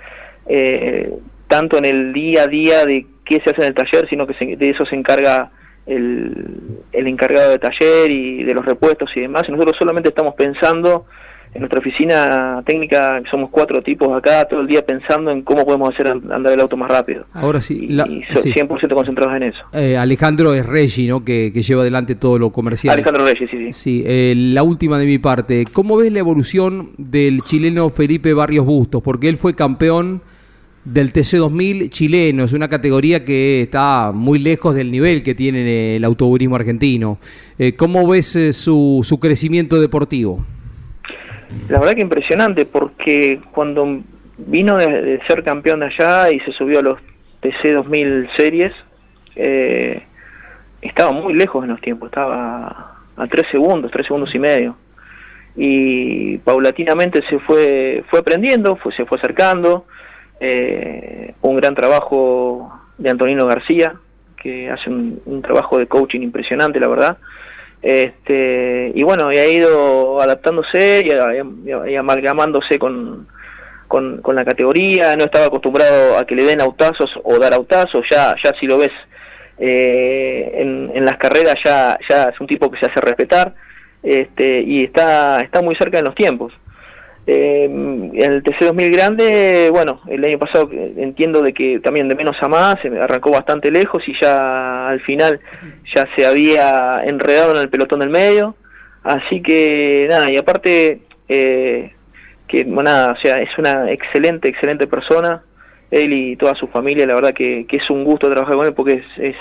[0.47, 1.11] eh,
[1.49, 4.35] tanto en el día a día de qué se hace en el taller, sino que
[4.35, 5.51] se- de eso se encarga
[5.87, 6.59] el,
[6.93, 9.43] el encargado de taller y de los repuestos y demás.
[9.49, 11.07] Y nosotros solamente estamos pensando
[11.53, 15.93] en nuestra oficina técnica, somos cuatro tipos acá, todo el día pensando en cómo podemos
[15.93, 17.25] hacer and- andar el auto más rápido.
[17.33, 18.53] Ahora sí, la- y so- sí.
[18.53, 19.59] 100% concentrados en eso.
[19.73, 21.25] Eh, Alejandro es Reggi, ¿no?
[21.25, 22.95] Que, que lleva adelante todo lo comercial.
[22.95, 23.73] Alejandro Reyes, sí, sí.
[23.73, 25.65] Sí, eh, la última de mi parte.
[25.73, 29.03] ¿Cómo ves la evolución del chileno Felipe Barrios Bustos?
[29.03, 30.23] Porque él fue campeón
[30.85, 32.45] del TC2000 chileno.
[32.45, 37.19] Es una categoría que está muy lejos del nivel que tiene el automovilismo argentino.
[37.59, 40.45] Eh, ¿Cómo ves eh, su, su crecimiento deportivo?
[41.69, 44.01] La verdad que impresionante porque cuando
[44.39, 46.99] vino de, ser campeón de allá y se subió a los
[47.41, 48.73] TC 2000 series,
[49.37, 50.03] eh,
[50.81, 54.77] estaba muy lejos en los tiempos, estaba a 3 segundos, 3 segundos y medio.
[55.57, 59.85] Y paulatinamente se fue, fue aprendiendo, se fue acercando.
[60.41, 63.95] Eh, un gran trabajo de Antonino García,
[64.43, 67.19] que hace un, trabajo de coaching impresionante, la verdad.
[67.83, 73.27] Este y bueno y ha ido adaptándose y, amalgamándose con,
[73.87, 75.15] con, la categoría.
[75.17, 78.05] No estaba acostumbrado a que le den autazos o dar autazos.
[78.11, 78.93] Ya ya si lo ves
[79.59, 83.55] eh, en, las carreras ya ya es un tipo que se hace respetar.
[84.03, 86.53] Este y está está muy cerca en los tiempos
[87.33, 92.49] eh, el TC2000 grande, bueno, el año pasado entiendo de que también de menos a
[92.49, 95.39] más, arrancó bastante lejos y ya al final
[95.95, 98.57] ya se había enredado en el pelotón del medio,
[99.05, 101.93] así que nada, y aparte eh,
[102.49, 105.45] que bueno, nada, o sea, es una excelente, excelente persona,
[105.93, 108.75] él y toda su familia, la verdad que, que es un gusto trabajar con él
[108.75, 109.37] porque es, es,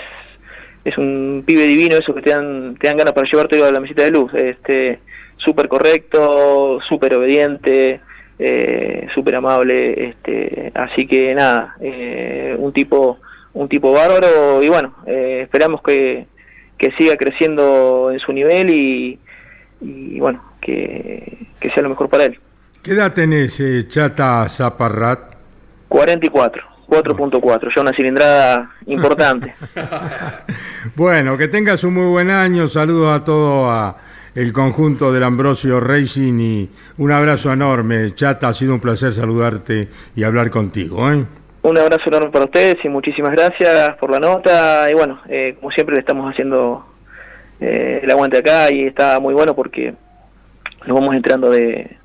[0.85, 3.79] es un pibe divino, eso que te dan, te dan ganas para llevarte a la
[3.79, 4.99] mesita de luz, este
[5.39, 8.01] súper correcto, súper obediente,
[8.37, 13.19] eh, súper amable, este, así que nada, eh, un tipo
[13.53, 16.27] un tipo bárbaro y bueno, eh, esperamos que,
[16.77, 19.19] que siga creciendo en su nivel y,
[19.81, 22.39] y bueno, que, que sea lo mejor para él.
[22.83, 25.35] ¿Qué edad tenés, eh, Chata Zaparrat?
[25.89, 29.53] 44, 4.4, ya una cilindrada importante.
[30.95, 32.67] Bueno, que tengas un muy buen año.
[32.69, 33.97] Saludos a todo a
[34.35, 38.13] el conjunto del Ambrosio Racing y un abrazo enorme.
[38.15, 41.11] Chata, ha sido un placer saludarte y hablar contigo.
[41.11, 41.25] ¿eh?
[41.61, 44.89] Un abrazo enorme para ustedes y muchísimas gracias por la nota.
[44.89, 46.85] Y bueno, eh, como siempre le estamos haciendo
[47.59, 49.93] eh, el aguante acá y está muy bueno porque
[50.85, 51.97] nos vamos enterando de,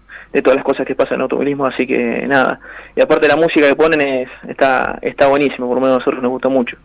[0.43, 2.59] todas las cosas que pasan en automovilismo, así que nada.
[2.97, 6.23] Y aparte la música que ponen es, está, está buenísimo, por lo menos a nosotros
[6.23, 6.77] nos gusta mucho.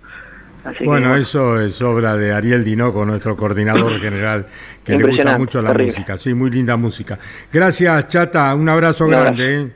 [0.64, 4.46] Así que, Bueno, eso es obra de Ariel Dinoco, nuestro coordinador general,
[4.84, 5.94] que le gusta mucho la terrible.
[5.94, 6.18] música.
[6.18, 7.18] Sí, muy linda música.
[7.52, 8.54] Gracias, Chata.
[8.56, 9.62] Un abrazo Un grande.
[9.62, 9.72] ¿eh?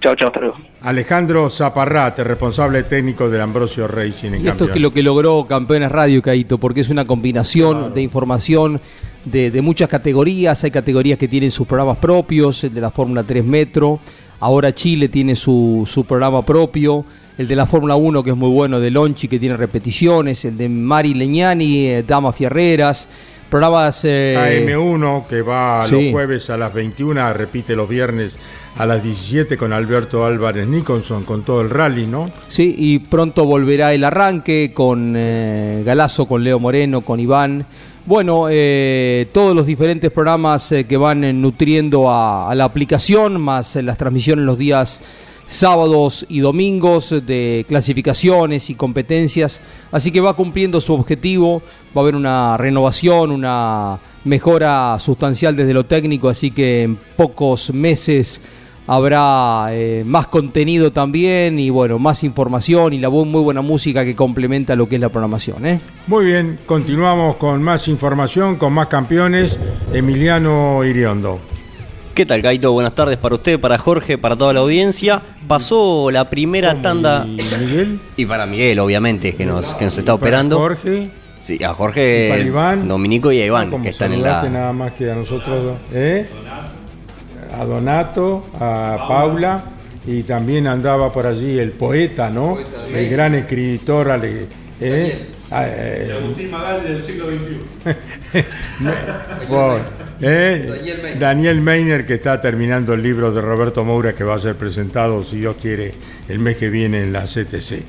[0.00, 0.56] Chao, chao, hasta luego.
[0.82, 5.46] Alejandro Zaparrat, el responsable técnico del Ambrosio Racing en Y esto es lo que logró
[5.48, 8.80] Campeones Radio, Caito, porque es una combinación de información
[9.24, 10.62] de, de muchas categorías.
[10.64, 14.00] Hay categorías que tienen sus programas propios, el de la Fórmula 3 Metro.
[14.40, 17.04] Ahora Chile tiene su, su programa propio.
[17.36, 20.44] El de la Fórmula 1, que es muy bueno, de Lonchi, que tiene repeticiones.
[20.44, 23.08] El de Mari Leñani, eh, Dama Fierreras.
[23.50, 24.04] Programas.
[24.04, 25.92] eh, AM1, que va sí.
[26.04, 28.32] los jueves a las 21, repite los viernes
[28.76, 32.30] a las 17 con Alberto Álvarez Nicholson, con todo el rally, ¿no?
[32.48, 37.64] Sí, y pronto volverá el arranque con eh, Galazo, con Leo Moreno, con Iván.
[38.06, 43.40] Bueno, eh, todos los diferentes programas eh, que van eh, nutriendo a, a la aplicación,
[43.40, 45.00] más las transmisiones los días
[45.46, 49.60] sábados y domingos de clasificaciones y competencias,
[49.92, 51.62] así que va cumpliendo su objetivo,
[51.96, 57.72] va a haber una renovación, una mejora sustancial desde lo técnico, así que en pocos
[57.72, 58.40] meses
[58.86, 64.14] habrá eh, más contenido también y bueno, más información y la muy buena música que
[64.14, 65.64] complementa lo que es la programación.
[65.66, 65.80] ¿eh?
[66.06, 69.58] Muy bien, continuamos con más información, con más campeones.
[69.92, 71.40] Emiliano Iriondo.
[72.14, 72.70] ¿Qué tal, Gaito?
[72.72, 75.22] Buenas tardes para usted, para Jorge, para toda la audiencia.
[75.48, 77.24] Pasó la primera tanda.
[77.26, 78.00] ¿Y Miguel?
[78.16, 80.56] Y para Miguel, obviamente, que nos, que nos está operando.
[80.58, 81.10] Jorge.
[81.42, 82.88] Sí, a Jorge, ¿Y para Iván?
[82.88, 84.42] Dominico y a Iván, ¿Cómo que están en la.
[84.48, 85.76] nada más que a nosotros dos?
[85.92, 86.26] ¿Eh?
[87.60, 89.62] A Donato, a Paula
[90.06, 92.56] y también andaba por allí el poeta, ¿no?
[92.92, 94.46] el gran escritor ale-
[94.80, 95.28] ¿eh?
[95.50, 98.44] Ah, eh, Agustín Magal del siglo XXI.
[99.48, 99.82] por-
[100.20, 100.66] ¿eh?
[100.68, 101.18] Daniel Meiner.
[101.18, 105.22] Daniel Meiner que está terminando el libro de Roberto Moura que va a ser presentado,
[105.22, 105.94] si Dios quiere,
[106.28, 107.82] el mes que viene en la CTC.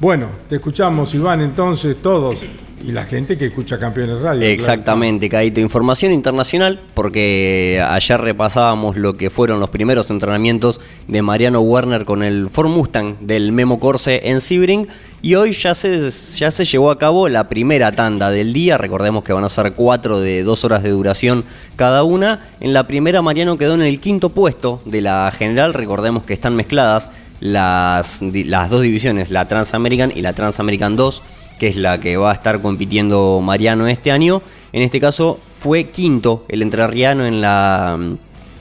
[0.00, 2.36] Bueno, te escuchamos, Iván, entonces todos
[2.84, 4.40] y la gente que escucha Campeones Radio.
[4.40, 4.52] claro.
[4.52, 5.60] Exactamente, Caito.
[5.60, 12.22] Información internacional, porque ayer repasábamos lo que fueron los primeros entrenamientos de Mariano Werner con
[12.22, 14.88] el Ford Mustang del Memo Corse en Sebring.
[15.22, 18.78] Y hoy ya se, ya se llevó a cabo la primera tanda del día.
[18.78, 22.48] Recordemos que van a ser cuatro de dos horas de duración cada una.
[22.60, 25.74] En la primera, Mariano quedó en el quinto puesto de la general.
[25.74, 27.10] Recordemos que están mezcladas
[27.40, 31.22] las, las dos divisiones, la Transamerican y la Transamerican 2
[31.58, 34.42] que es la que va a estar compitiendo Mariano este año.
[34.72, 37.98] En este caso fue quinto el entrerriano en la,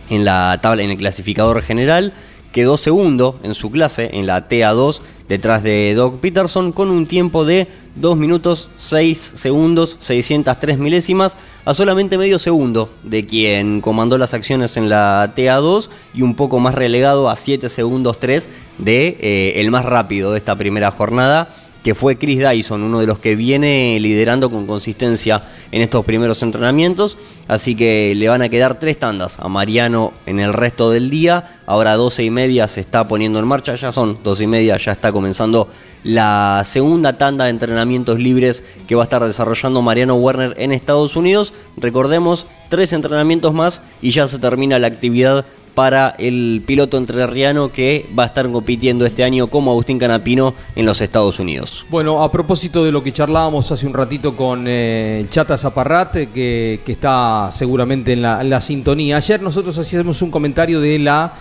[0.10, 2.14] en la tabla, en el clasificador general.
[2.52, 7.44] Quedó segundo en su clase, en la TA2, detrás de Doc Peterson, con un tiempo
[7.44, 14.34] de 2 minutos 6 segundos 603 milésimas, a solamente medio segundo de quien comandó las
[14.34, 19.54] acciones en la TA2 y un poco más relegado a 7 segundos 3 de eh,
[19.58, 21.50] el más rápido de esta primera jornada
[21.86, 26.42] que fue Chris Dyson, uno de los que viene liderando con consistencia en estos primeros
[26.42, 27.16] entrenamientos.
[27.48, 31.60] Así que le van a quedar tres tandas a Mariano en el resto del día.
[31.68, 34.94] Ahora 12 y media se está poniendo en marcha, ya son 12 y media, ya
[34.94, 35.70] está comenzando
[36.04, 41.16] la segunda tanda de entrenamientos libres que va a estar desarrollando Mariano Werner en Estados
[41.16, 41.54] Unidos.
[41.78, 45.46] Recordemos, tres entrenamientos más y ya se termina la actividad
[45.76, 50.86] para el piloto entrerriano que va a estar compitiendo este año como Agustín Canapino en
[50.86, 51.86] los Estados Unidos.
[51.90, 56.30] Bueno, a propósito de lo que charlábamos hace un ratito con eh, Chata Zaparrat, eh,
[56.34, 59.18] que, que está seguramente en la, en la sintonía.
[59.18, 61.34] Ayer nosotros hacíamos un comentario de la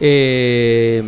[0.00, 1.02] eh,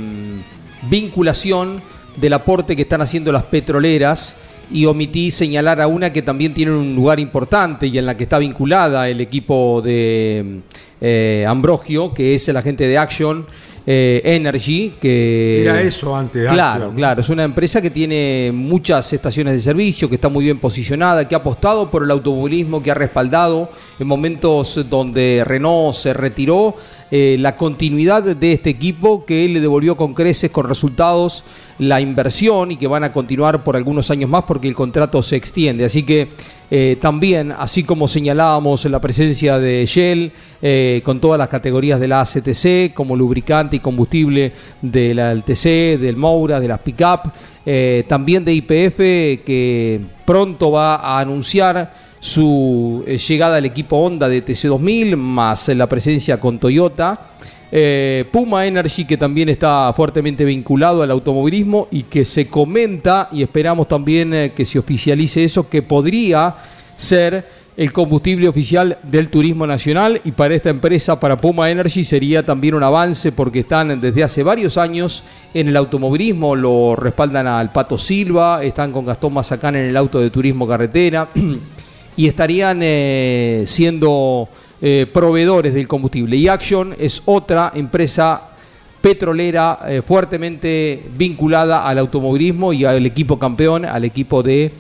[0.90, 1.80] vinculación
[2.16, 4.36] del aporte que están haciendo las petroleras
[4.72, 8.24] y omití señalar a una que también tiene un lugar importante y en la que
[8.24, 10.60] está vinculada el equipo de
[11.00, 13.46] eh, Ambrogio, que es el agente de Action
[13.86, 15.62] eh, Energy, que...
[15.62, 16.96] Era eso antes, Claro, Action.
[16.96, 17.20] claro.
[17.20, 21.34] Es una empresa que tiene muchas estaciones de servicio, que está muy bien posicionada, que
[21.34, 26.76] ha apostado por el automovilismo, que ha respaldado en momentos donde Renault se retiró
[27.14, 31.44] eh, la continuidad de este equipo que le devolvió con creces, con resultados,
[31.78, 35.36] la inversión y que van a continuar por algunos años más porque el contrato se
[35.36, 35.84] extiende.
[35.84, 36.30] Así que
[36.70, 42.08] eh, también, así como señalábamos la presencia de Shell eh, con todas las categorías de
[42.08, 47.30] la ACTC, como lubricante y combustible de la LTC, del Moura, de las Pickup,
[48.08, 48.96] también de IPF,
[49.44, 55.74] que pronto va a anunciar su eh, llegada al equipo Honda de TC2000, más eh,
[55.74, 57.32] la presencia con Toyota.
[57.72, 63.42] Eh, Puma Energy, que también está fuertemente vinculado al automovilismo y que se comenta, y
[63.42, 66.54] esperamos también que se oficialice eso, que podría
[66.94, 67.44] ser
[67.76, 72.74] el combustible oficial del turismo nacional y para esta empresa, para Puma Energy, sería también
[72.74, 77.98] un avance porque están desde hace varios años en el automovilismo, lo respaldan al Pato
[77.98, 81.28] Silva, están con Gastón Mazacán en el auto de turismo carretera
[82.16, 84.48] y estarían eh, siendo
[84.80, 86.36] eh, proveedores del combustible.
[86.36, 88.48] Y Action es otra empresa
[89.00, 94.72] petrolera eh, fuertemente vinculada al automovilismo y al equipo campeón, al equipo de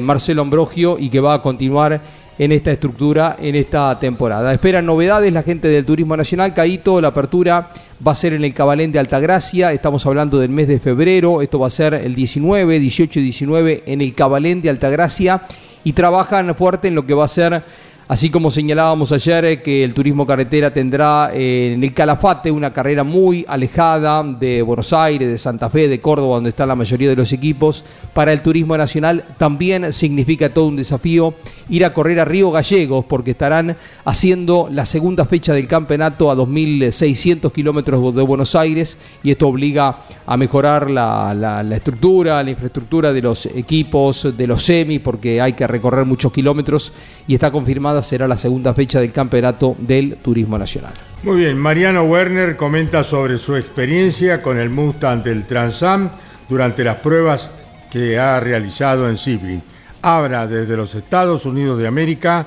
[0.00, 2.00] Marcelo Ambrogio y que va a continuar
[2.38, 4.54] en esta estructura en esta temporada.
[4.54, 6.54] Esperan novedades la gente del Turismo Nacional.
[6.54, 7.70] Caíto, la apertura
[8.06, 9.72] va a ser en el Cabalén de Altagracia.
[9.72, 11.42] Estamos hablando del mes de febrero.
[11.42, 15.42] Esto va a ser el 19, 18 y 19 en el Cabalén de Altagracia.
[15.88, 17.64] Y trabajan fuerte en lo que va a ser
[18.08, 22.72] Así como señalábamos ayer eh, que el turismo carretera tendrá eh, en el Calafate una
[22.72, 27.10] carrera muy alejada de Buenos Aires, de Santa Fe, de Córdoba, donde están la mayoría
[27.10, 27.84] de los equipos,
[28.14, 31.34] para el turismo nacional también significa todo un desafío
[31.68, 36.34] ir a correr a Río Gallegos, porque estarán haciendo la segunda fecha del campeonato a
[36.34, 42.50] 2.600 kilómetros de Buenos Aires y esto obliga a mejorar la, la, la estructura, la
[42.52, 46.90] infraestructura de los equipos, de los semis, porque hay que recorrer muchos kilómetros
[47.26, 50.92] y está confirmada será la segunda fecha del campeonato del Turismo Nacional.
[51.22, 56.10] Muy bien, Mariano Werner comenta sobre su experiencia con el Mustang del Transam
[56.48, 57.50] durante las pruebas
[57.90, 59.62] que ha realizado en Sebring.
[60.02, 62.46] Habla desde los Estados Unidos de América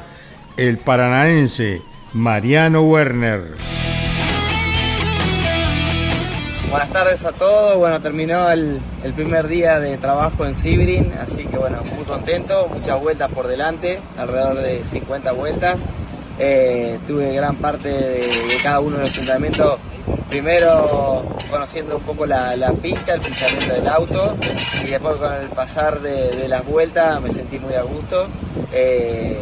[0.57, 1.81] el paranaense
[2.13, 3.90] Mariano Werner.
[6.71, 7.77] Buenas tardes a todos.
[7.77, 8.79] Bueno, terminó el,
[9.13, 13.99] primer día de trabajo en Sibrin, así que bueno, muy contento, muchas vueltas por delante,
[14.17, 15.81] alrededor de 50 vueltas.
[16.39, 18.29] Eh, tuve gran parte de,
[18.63, 19.79] cada uno de los entrenamientos,
[20.29, 24.37] primero conociendo un poco la, la, pista, el funcionamiento del auto,
[24.81, 28.27] y después con el pasar de, de las vueltas me sentí muy a gusto.
[28.71, 29.37] Eh,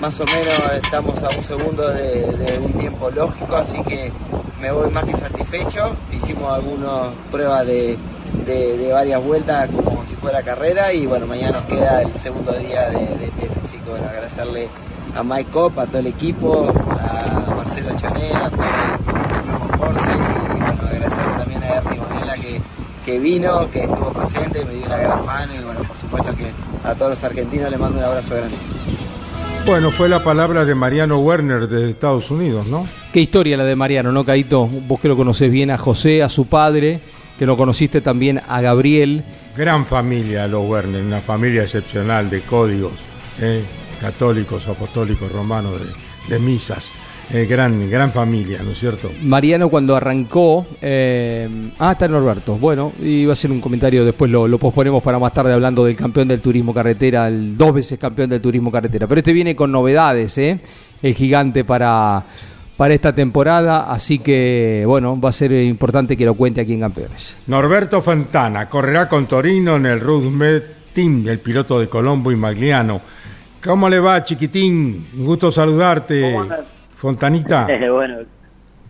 [0.00, 4.12] más o menos estamos a un segundo de, un tiempo lógico, así que
[4.60, 5.94] me voy más que satisfecho.
[6.12, 7.98] Hicimos algunas pruebas de,
[8.92, 13.06] varias vueltas como si fuera carrera y bueno, mañana nos queda el segundo día de,
[13.40, 13.78] test, así
[14.08, 14.68] agradecerle
[15.16, 20.10] a Mike Cop, a todo el equipo, a Marcelo Chanel, a todo el, mismo Corse
[20.10, 22.04] y, bueno, agradecerle también a Ernie
[23.04, 26.50] que, vino, que estuvo presente me dio una gran mano y bueno, por supuesto que
[26.88, 28.56] a todos los argentinos les mando un abrazo grande.
[29.66, 32.86] Bueno, fue la palabra de Mariano Werner de Estados Unidos, ¿no?
[33.14, 34.66] Qué historia la de Mariano, ¿no, Caito?
[34.66, 37.00] Vos que lo conocés bien a José, a su padre,
[37.38, 39.24] que lo conociste también a Gabriel.
[39.56, 42.92] Gran familia los Werner, una familia excepcional de códigos,
[43.40, 43.64] ¿eh?
[44.02, 46.92] católicos, apostólicos, romanos, de, de misas.
[47.32, 49.10] Eh, gran, gran familia, ¿no es cierto?
[49.22, 51.48] Mariano cuando arrancó, eh,
[51.78, 55.32] ah, está Norberto, bueno, iba a ser un comentario, después lo, lo, posponemos para más
[55.32, 59.20] tarde hablando del campeón del turismo carretera, el dos veces campeón del turismo carretera, pero
[59.20, 60.60] este viene con novedades, ¿eh?
[61.02, 62.22] el gigante para,
[62.76, 66.80] para esta temporada, así que bueno, va a ser importante que lo cuente aquí en
[66.80, 67.36] Campeones.
[67.46, 70.62] Norberto Fontana correrá con Torino en el Rudmed
[70.92, 73.00] Team, el piloto de Colombo y Magliano.
[73.62, 75.06] ¿Cómo le va, chiquitín?
[75.16, 76.36] Un gusto saludarte.
[77.04, 77.66] Fontanita.
[77.92, 78.20] bueno,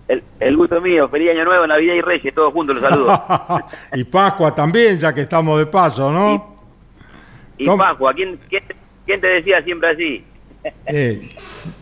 [0.06, 1.08] el, el, gusto mío.
[1.08, 3.20] Feliz Año Nuevo, Navidad y Reyes, todos juntos los saludos.
[3.92, 6.54] y Pascua también, ya que estamos de paso, ¿no?
[7.58, 8.62] Y, y Pascua, ¿quién, quién,
[9.04, 10.24] quién, te decía siempre así?
[10.86, 11.28] eh,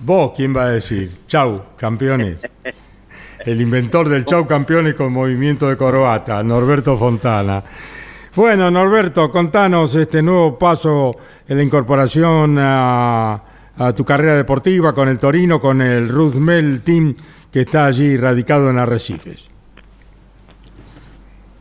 [0.03, 1.11] vos, ¿quién va a decir?
[1.26, 2.39] Chau, campeones.
[3.45, 7.62] El inventor del Chau Campeones con movimiento de corbata, Norberto Fontana.
[8.35, 11.14] Bueno, Norberto, contanos este nuevo paso
[11.47, 13.43] en la incorporación a
[13.79, 17.14] a tu carrera deportiva con el Torino, con el Ruth Mel Team
[17.53, 19.51] que está allí radicado en Arrecifes?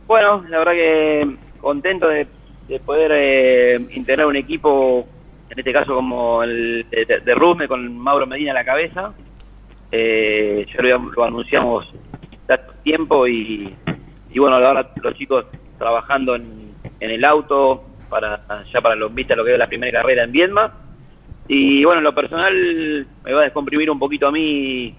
[0.06, 2.26] Bueno, la verdad que contento de,
[2.68, 5.06] de poder eh, integrar un equipo,
[5.50, 9.12] en este caso como el de, de, Rusme, con Mauro Medina a la cabeza.
[9.90, 11.86] Eh, ya lo, anunciamos
[12.48, 13.74] hace tiempo y,
[14.30, 15.44] y bueno, ahora los chicos
[15.78, 18.40] trabajando en, en el auto para
[18.72, 20.72] ya para los vistas lo que es la primera carrera en Viedma
[21.48, 24.94] y bueno, en lo personal me va a descomprimir un poquito a mí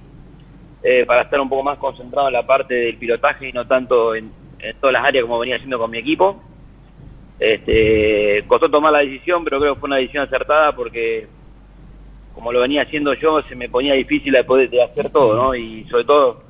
[0.84, 4.14] eh, para estar un poco más concentrado en la parte del pilotaje y no tanto
[4.16, 6.42] en, en todas las áreas como venía haciendo con mi equipo.
[7.40, 11.28] Este, costó tomar la decisión, pero creo que fue una decisión acertada porque
[12.34, 15.56] como lo venía haciendo yo, se me ponía difícil de poder de hacer todo, ¿no?
[15.56, 16.44] Y sobre todo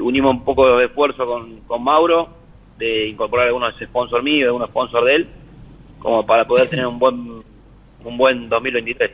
[0.00, 2.28] unimos un poco de esfuerzo con, con Mauro,
[2.78, 5.28] de incorporar algunos sponsors míos, algunos sponsors de él,
[5.98, 7.42] como para poder tener un buen
[8.04, 9.10] un buen 2023.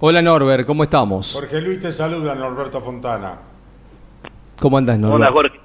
[0.00, 1.32] Hola Norbert, ¿cómo estamos?
[1.34, 3.38] Jorge Luis te saluda, Norberto Fontana.
[4.58, 5.20] ¿Cómo andas, Norbert?
[5.20, 5.58] Hola, Jorge.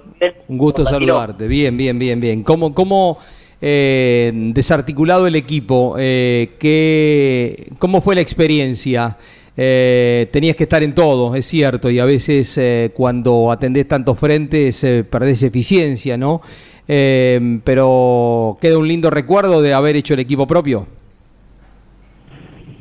[0.48, 1.48] Un gusto Hola, saludarte.
[1.48, 2.44] Bien, bien, bien, bien.
[2.44, 3.18] ¿Cómo, cómo
[3.62, 5.96] eh, desarticulado el equipo?
[5.98, 9.18] Eh, ¿qué, ¿Cómo fue la experiencia?
[9.58, 14.20] Eh, tenías que estar en todo, es cierto, y a veces eh, cuando atendés tantos
[14.20, 16.42] frentes eh, perdés eficiencia, ¿no?
[16.88, 20.88] Eh, pero queda un lindo recuerdo de haber hecho el equipo propio.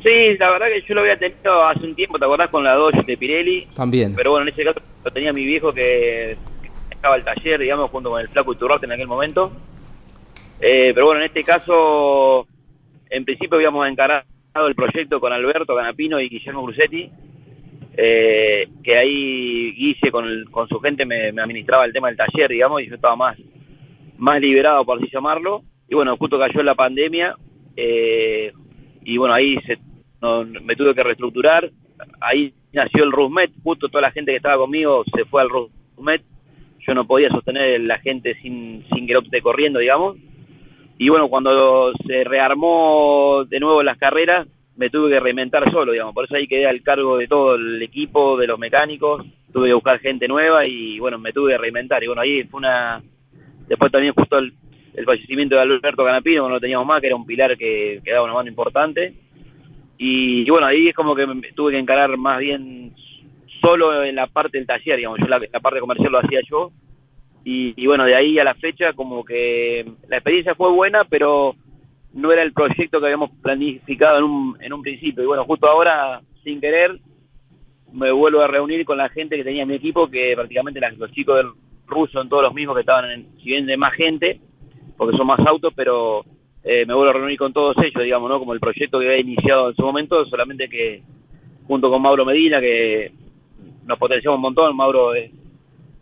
[0.05, 2.74] Sí, la verdad que yo lo había tenido hace un tiempo, ¿te acordás con la
[2.74, 3.66] Dodge de Pirelli?
[3.74, 4.14] También.
[4.14, 6.36] Pero bueno, en ese caso lo tenía mi viejo que
[6.90, 9.50] estaba el taller, digamos, junto con el Flaco Iturrarte en aquel momento.
[10.61, 12.46] Eh, pero bueno, en este caso,
[13.09, 14.24] en principio habíamos encarado
[14.66, 17.11] el proyecto con Alberto Canapino y Guillermo Brusetti,
[17.96, 22.18] eh, que ahí Guille con, el, con su gente me, me, administraba el tema del
[22.18, 23.38] taller, digamos, y yo estaba más,
[24.18, 25.62] más liberado, por así llamarlo.
[25.88, 27.36] Y bueno, justo cayó la pandemia,
[27.74, 28.52] eh,
[29.02, 29.78] y bueno, ahí se,
[30.45, 31.70] me tuve que reestructurar,
[32.20, 36.22] ahí nació el Rusmet, justo toda la gente que estaba conmigo se fue al Rusmet,
[36.87, 40.16] yo no podía sostener la gente sin, sin que esté corriendo, digamos,
[40.99, 44.47] y bueno, cuando se rearmó de nuevo las carreras,
[44.77, 47.81] me tuve que reinventar solo, digamos, por eso ahí quedé al cargo de todo el
[47.83, 52.03] equipo, de los mecánicos, tuve que buscar gente nueva y bueno, me tuve que reinventar,
[52.03, 53.03] y bueno, ahí fue una...
[53.68, 54.53] Después también justo el,
[54.95, 58.11] el fallecimiento de Alberto Canapino, no lo teníamos más, que era un pilar que, que
[58.11, 59.14] daba una mano importante,
[60.07, 62.92] y, bueno, ahí es como que me tuve que encarar más bien
[63.62, 66.72] solo en la parte del taller, digamos, yo la, parte comercial lo hacía yo,
[67.42, 71.55] y, bueno, de ahí a la fecha como que la experiencia fue buena, pero
[72.12, 75.22] no era el proyecto que habíamos planificado en un, en un principio.
[75.22, 76.98] Y bueno, justo ahora, sin querer,
[77.92, 81.12] me vuelvo a reunir con la gente que tenía en mi equipo, que prácticamente los
[81.12, 81.48] chicos del
[81.86, 84.40] ruso son todos los mismos que estaban, en, si bien de más gente,
[84.98, 86.24] porque son más autos, pero
[86.64, 88.38] eh, me vuelvo a reunir con todos ellos, digamos, ¿no?
[88.38, 91.02] Como el proyecto que había iniciado en su momento, solamente que
[91.66, 93.12] junto con Mauro Medina, que
[93.84, 95.30] nos potenciamos un montón, Mauro es,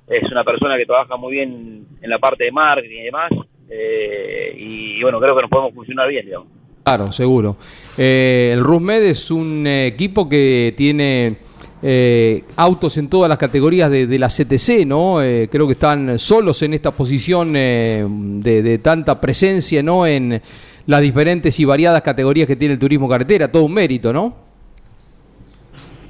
[0.08, 3.32] es una persona que trabaja muy bien en la parte de marketing y demás,
[3.68, 6.48] eh, y, bueno, creo que nos podemos funcionar bien, digamos.
[6.84, 7.56] Claro, seguro.
[7.96, 11.36] Eh, el RUSMED es un equipo que tiene
[11.84, 15.20] eh, autos en todas las categorías de, la CTC, ¿no?
[15.20, 20.06] Eh, creo que están solos en esta posición eh, de, de, tanta presencia, ¿no?
[20.06, 20.40] En
[20.86, 24.34] las diferentes y variadas categorías que tiene el turismo carretera, todo un mérito, ¿no?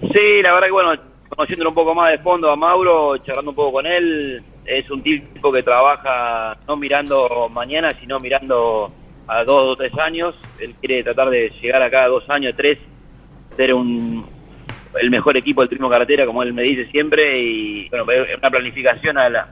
[0.01, 0.93] Sí, la verdad que bueno,
[1.29, 5.03] conociéndolo un poco más de fondo a Mauro, charlando un poco con él, es un
[5.03, 8.93] tipo que trabaja no mirando mañana, sino mirando
[9.27, 10.35] a dos o tres años.
[10.59, 12.79] Él quiere tratar de llegar acá a dos años, tres,
[13.57, 14.25] ser un
[15.01, 18.51] el mejor equipo del turismo carretera, como él me dice siempre, y bueno, es una
[18.51, 19.49] planificación a, la,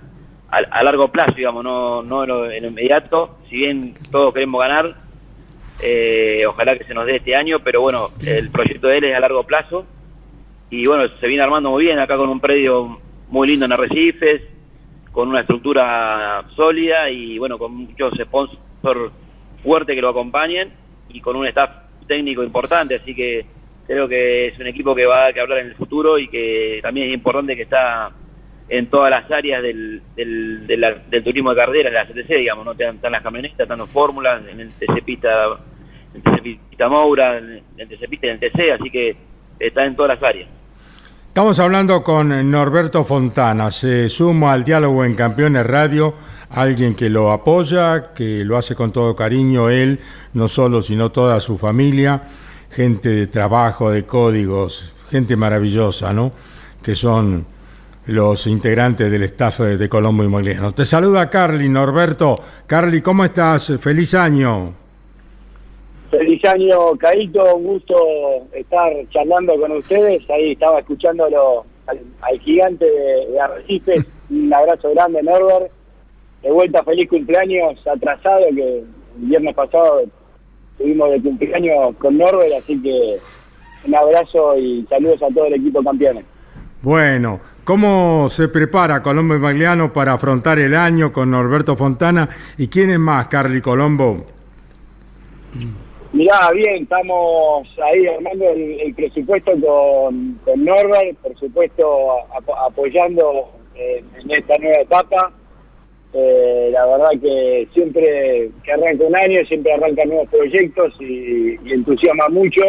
[0.51, 3.39] a, a largo plazo, digamos, no, no en lo, en lo inmediato.
[3.49, 4.95] Si bien todos queremos ganar,
[5.83, 9.17] eh, ojalá que se nos dé este año, pero bueno, el proyecto de él es
[9.17, 9.87] a largo plazo.
[10.71, 14.43] Y bueno, se viene armando muy bien acá con un predio muy lindo en Arrecifes,
[15.11, 19.13] con una estructura sólida y bueno, con muchos sponsors
[19.63, 20.71] fuertes que lo acompañen
[21.09, 21.71] y con un staff
[22.07, 23.45] técnico importante, así que
[23.91, 27.09] creo que es un equipo que va a hablar en el futuro y que también
[27.09, 28.13] es importante que está
[28.69, 32.71] en todas las áreas del, del, turismo de carrera, en la CTC, digamos, ¿no?
[32.71, 35.59] Están las camionetas, están los fórmulas, en el TC Pista,
[36.15, 39.17] en TC Moura, en el TC Pista y en el TC, así que
[39.59, 40.49] está en todas las áreas.
[41.27, 46.15] Estamos hablando con Norberto Fontana, se suma al diálogo en Campeones Radio,
[46.51, 49.99] alguien que lo apoya, que lo hace con todo cariño, él,
[50.33, 52.23] no solo, sino toda su familia,
[52.71, 56.33] gente de trabajo, de códigos, gente maravillosa, ¿no?
[56.83, 57.45] Que son
[58.07, 60.73] los integrantes del staff de Colombo y Magliano.
[60.73, 62.39] Te saluda Carly, Norberto.
[62.67, 63.73] Carly, ¿cómo estás?
[63.81, 64.75] Feliz año.
[66.11, 67.95] Feliz año, Caito, un gusto
[68.53, 70.29] estar charlando con ustedes.
[70.29, 74.07] Ahí estaba escuchándolo al, al gigante de, de Arrecifes.
[74.31, 75.71] Un abrazo grande, Norbert.
[76.43, 80.03] De vuelta, feliz cumpleaños atrasado, que el viernes pasado
[80.81, 83.17] estuvimos de cumpleaños con Norbert, así que
[83.87, 86.25] un abrazo y saludos a todo el equipo campeones.
[86.83, 92.31] Bueno, ¿cómo se prepara Colombo y Magliano para afrontar el año con Norberto Fontana?
[92.57, 94.25] ¿Y quién es más, Carly Colombo?
[96.15, 101.85] Mirá, bien, estamos ahí armando el, el presupuesto con, con, Norbert, por supuesto
[102.35, 105.33] ap apoyando eh, en esta nueva etapa.
[106.13, 112.29] Eh, la verdad que siempre que arranca un año, siempre arrancan nuevos proyectos y, entusiasma
[112.29, 112.63] mucho.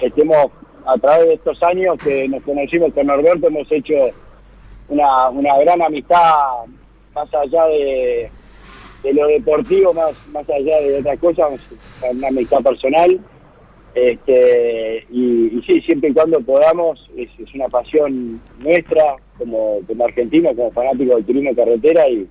[0.00, 0.46] Estemos
[0.86, 3.94] a través de estos años que nos conocimos con Norberto, hemos hecho
[4.88, 6.20] una, una gran amistad
[7.14, 8.30] más allá de,
[9.02, 11.76] de lo deportivo, más, más allá de otras cosas,
[12.10, 13.20] una amistad personal.
[13.94, 20.56] Este, y, sí, siempre y cuando podamos, es, es una pasión nuestra como, como argentinos,
[20.56, 22.26] como fanáticos del turismo carretera y,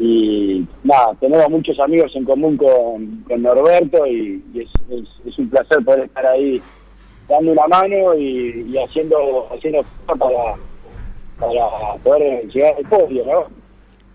[0.00, 6.06] y nada, tenemos muchos amigos en común con, con Norberto y, es, un placer poder
[6.06, 6.60] estar ahí
[7.28, 10.56] dando una mano y, y haciendo haciendo para,
[11.38, 13.59] para poder llegar al podio, ¿no?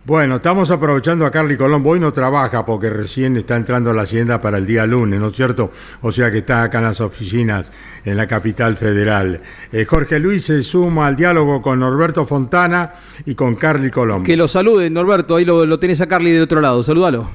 [0.05, 1.89] Bueno, estamos aprovechando a Carly Colombo.
[1.89, 5.29] Hoy no trabaja porque recién está entrando a la hacienda para el día lunes, ¿no
[5.29, 5.71] es cierto?
[6.01, 7.71] O sea que está acá en las oficinas
[8.05, 9.41] en la capital federal.
[9.71, 12.93] Eh, Jorge Luis se suma al diálogo con Norberto Fontana
[13.25, 14.23] y con Carly Colombo.
[14.23, 15.37] Que lo salude, Norberto.
[15.37, 16.83] Ahí lo, lo tenés a Carly del otro lado.
[16.83, 17.31] Salúdalo.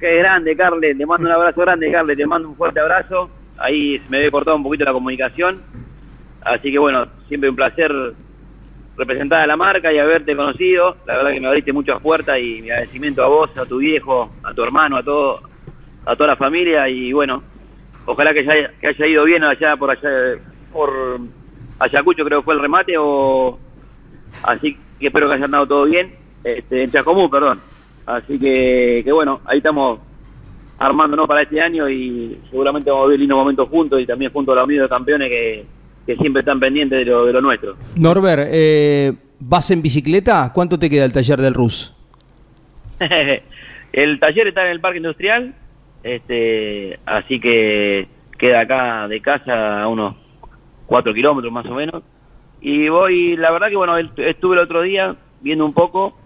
[0.00, 0.96] Qué grande, Carly.
[0.96, 2.16] Te mando un abrazo grande, Carly.
[2.16, 3.28] Te mando un fuerte abrazo.
[3.58, 5.60] Ahí me había cortado un poquito la comunicación.
[6.40, 7.92] Así que bueno, siempre un placer
[8.98, 10.96] representar a la marca y haberte conocido.
[11.06, 14.30] La verdad que me abriste muchas puertas y mi agradecimiento a vos, a tu viejo,
[14.42, 15.40] a tu hermano, a todo,
[16.04, 17.42] a toda la familia y bueno,
[18.04, 20.10] ojalá que haya, que haya ido bien allá por allá
[20.72, 20.90] por
[21.78, 23.56] Ayacucho, creo que fue el remate, o
[24.42, 27.60] así que espero que haya andado todo bien, este, en Chacomú, perdón.
[28.04, 30.00] Así que, que bueno, ahí estamos
[30.78, 34.52] armándonos para este año y seguramente vamos a vivir lindos momentos juntos y también junto
[34.52, 35.66] a los amigos de campeones que,
[36.08, 37.76] que siempre están pendientes de lo, de lo nuestro.
[37.94, 40.50] Norbert, eh, ¿vas en bicicleta?
[40.54, 41.94] ¿Cuánto te queda el taller del RUS?
[43.92, 45.54] el taller está en el parque industrial,
[46.02, 50.14] este, así que queda acá de casa a unos
[50.86, 52.02] 4 kilómetros más o menos.
[52.62, 56.16] Y voy, la verdad que bueno, estuve el otro día viendo un poco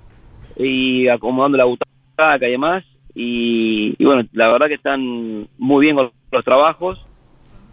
[0.56, 2.84] y acomodando la butaca y demás.
[3.16, 7.04] Y, bueno, la verdad que están muy bien con los trabajos,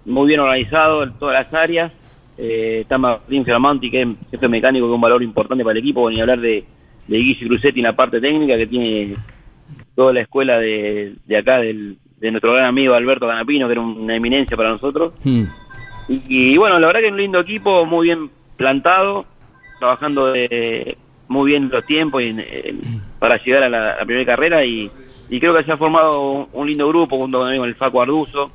[0.05, 1.91] muy bien organizados en todas las áreas.
[2.41, 5.83] Eh, está Martín Fermanti, que es jefe mecánico, que es un valor importante para el
[5.83, 6.01] equipo.
[6.01, 6.63] Bueno, y hablar de,
[7.07, 9.13] de Guille Cruzetti en la parte técnica, que tiene
[9.93, 13.81] toda la escuela de, de acá, del, de nuestro gran amigo Alberto Canapino, que era
[13.81, 15.13] una eminencia para nosotros.
[15.25, 15.43] Hmm.
[16.07, 19.25] Y, bueno, la verdad que es un lindo equipo, muy bien plantado,
[19.77, 22.73] trabajando de, muy bien los tiempos y, eh,
[23.19, 24.89] para llegar a la, primera carrera y,
[25.29, 28.49] creo que se ha formado un lindo grupo junto con el Faco Arduzo,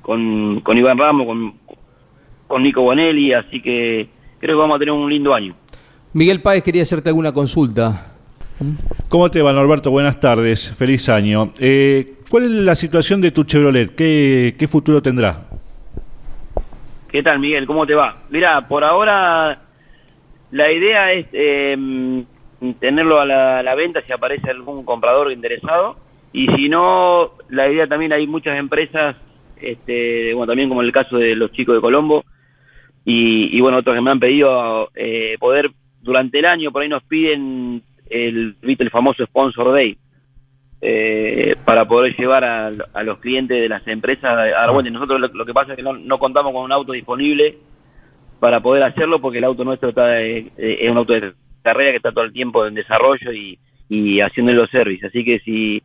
[0.00, 1.54] con, con Iván Ramos, con,
[2.52, 4.06] con Nico Bonelli, así que
[4.38, 5.54] creo que vamos a tener un lindo año.
[6.12, 8.12] Miguel Páez quería hacerte alguna consulta.
[9.08, 9.90] ¿Cómo te va, Norberto?
[9.90, 11.54] Buenas tardes, feliz año.
[11.58, 13.94] Eh, ¿Cuál es la situación de tu Chevrolet?
[13.94, 15.46] ¿Qué, qué futuro tendrá?
[17.10, 17.66] ¿Qué tal, Miguel?
[17.66, 18.18] ¿Cómo te va?
[18.28, 19.58] Mira, por ahora
[20.50, 22.22] la idea es eh,
[22.78, 25.96] tenerlo a la, venta si aparece algún comprador interesado.
[26.34, 29.16] Y si no, la idea también hay muchas empresas,
[29.56, 32.22] este, bueno, también como en el caso de los chicos de Colombo,
[33.04, 35.70] y, bueno, otros que me han pedido eh, poder,
[36.02, 39.96] durante el año, por ahí nos piden el, el famoso Sponsor Day,
[40.84, 42.70] eh, para poder llevar a,
[43.04, 44.24] los clientes de las empresas.
[44.24, 47.56] A la Nosotros lo, que pasa es que no, contamos con un auto disponible
[48.40, 51.92] para poder hacerlo porque el auto nuestro está eh, eh, es un auto de carrera
[51.92, 55.10] que está todo el tiempo en desarrollo y, y haciendo los servicios.
[55.10, 55.80] Así que si,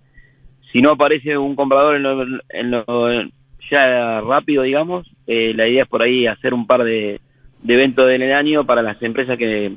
[0.72, 1.98] si no aparece un comprador
[2.50, 2.84] en lo,
[3.70, 7.20] ya rápido, digamos, la idea es por ahí hacer un par de,
[7.64, 9.74] de eventos del año para las empresas que,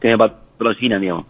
[0.00, 1.26] que me patrocinan, digamos.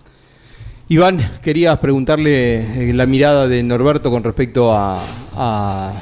[0.93, 5.01] Iván, querías preguntarle eh, la mirada de Norberto con respecto a,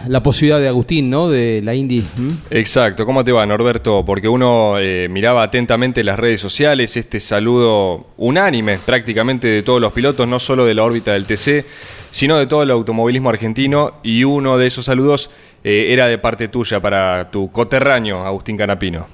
[0.09, 1.29] la posibilidad de Agustín, ¿no?
[1.29, 2.03] De la Indy.
[2.51, 3.05] Exacto.
[3.05, 4.03] ¿Cómo te va, Norberto?
[4.05, 9.93] Porque uno eh, miraba atentamente las redes sociales, este saludo unánime prácticamente de todos los
[9.93, 11.67] pilotos, no solo de la órbita del TC,
[12.11, 15.31] sino de todo el automovilismo argentino, y uno de esos saludos
[15.71, 19.07] eh, era de parte tuya para tu coterráneo, Agustín Canapino.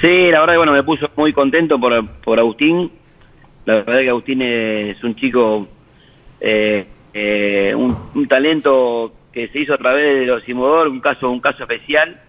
[0.00, 2.90] Sí, la verdad que bueno, me puso muy contento por, por Agustín
[3.66, 5.68] la verdad que Agustín es un chico,
[6.40, 6.84] eh,
[7.14, 11.62] eh, un, talento que se hizo a través de los Simodor, un caso, un caso
[11.62, 12.20] especial,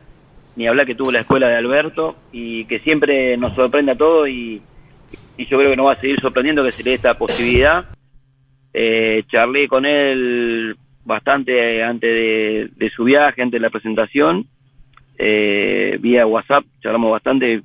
[0.55, 4.29] ni hablar que tuvo la escuela de Alberto y que siempre nos sorprende a todos
[4.29, 4.61] y,
[5.35, 7.85] yo creo que nos va a seguir sorprendiendo que se le dé esta posibilidad.
[9.31, 10.75] Charlé con él
[11.05, 14.45] bastante antes de, su viaje, antes de la presentación,
[15.17, 17.61] eh, vía WhatsApp, charlamos bastante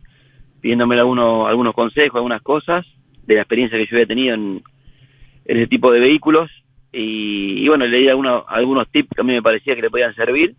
[0.61, 2.87] pidiéndome algunos, algunos consejos, algunas cosas
[3.26, 4.62] de la experiencia que yo había tenido en,
[5.45, 6.51] ese tipo de vehículos
[6.93, 10.14] y, bueno, le di algunos, algunos tips que a mí me parecía que le podían
[10.14, 10.55] servir.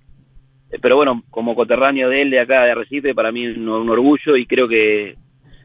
[0.71, 3.67] Eh, pero bueno, como coterráneo de él de acá de Recife, para mí es un,
[3.67, 5.15] orgullo y creo que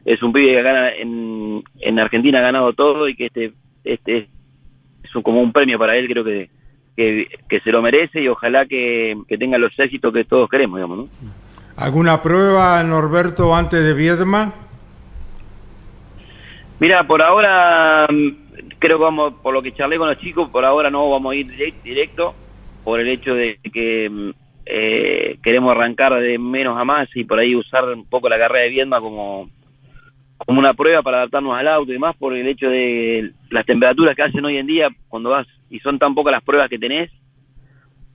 [0.03, 3.53] es un pibe que gana en, en Argentina ha ganado todo y que este
[3.83, 4.27] este
[5.03, 6.49] es como un premio para él, creo que,
[6.95, 7.27] que,
[7.63, 11.07] se lo merece y ojalá que, que, tenga los éxitos que todos queremos, digamos, ¿no?
[11.75, 14.53] ¿Alguna prueba, Norberto, antes de Viedma?
[16.79, 18.29] Mira, por ahora mm,
[18.77, 21.35] creo que vamos, por lo que charlé con los chicos, por ahora no vamos a
[21.35, 21.47] ir
[21.83, 22.35] directo,
[22.83, 24.29] por el hecho de que mm,
[24.65, 28.65] eh, queremos arrancar de menos a más y por ahí usar un poco la carrera
[28.65, 29.49] de Viedma como,
[30.37, 34.15] como una prueba para adaptarnos al auto y demás, por el hecho de las temperaturas
[34.15, 37.09] que hacen hoy en día cuando vas y son tan pocas las pruebas que tenés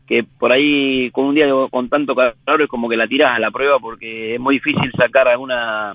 [0.06, 3.38] que por ahí con un día con tanto calor es como que la tiras a
[3.38, 5.94] la prueba porque es muy difícil sacar alguna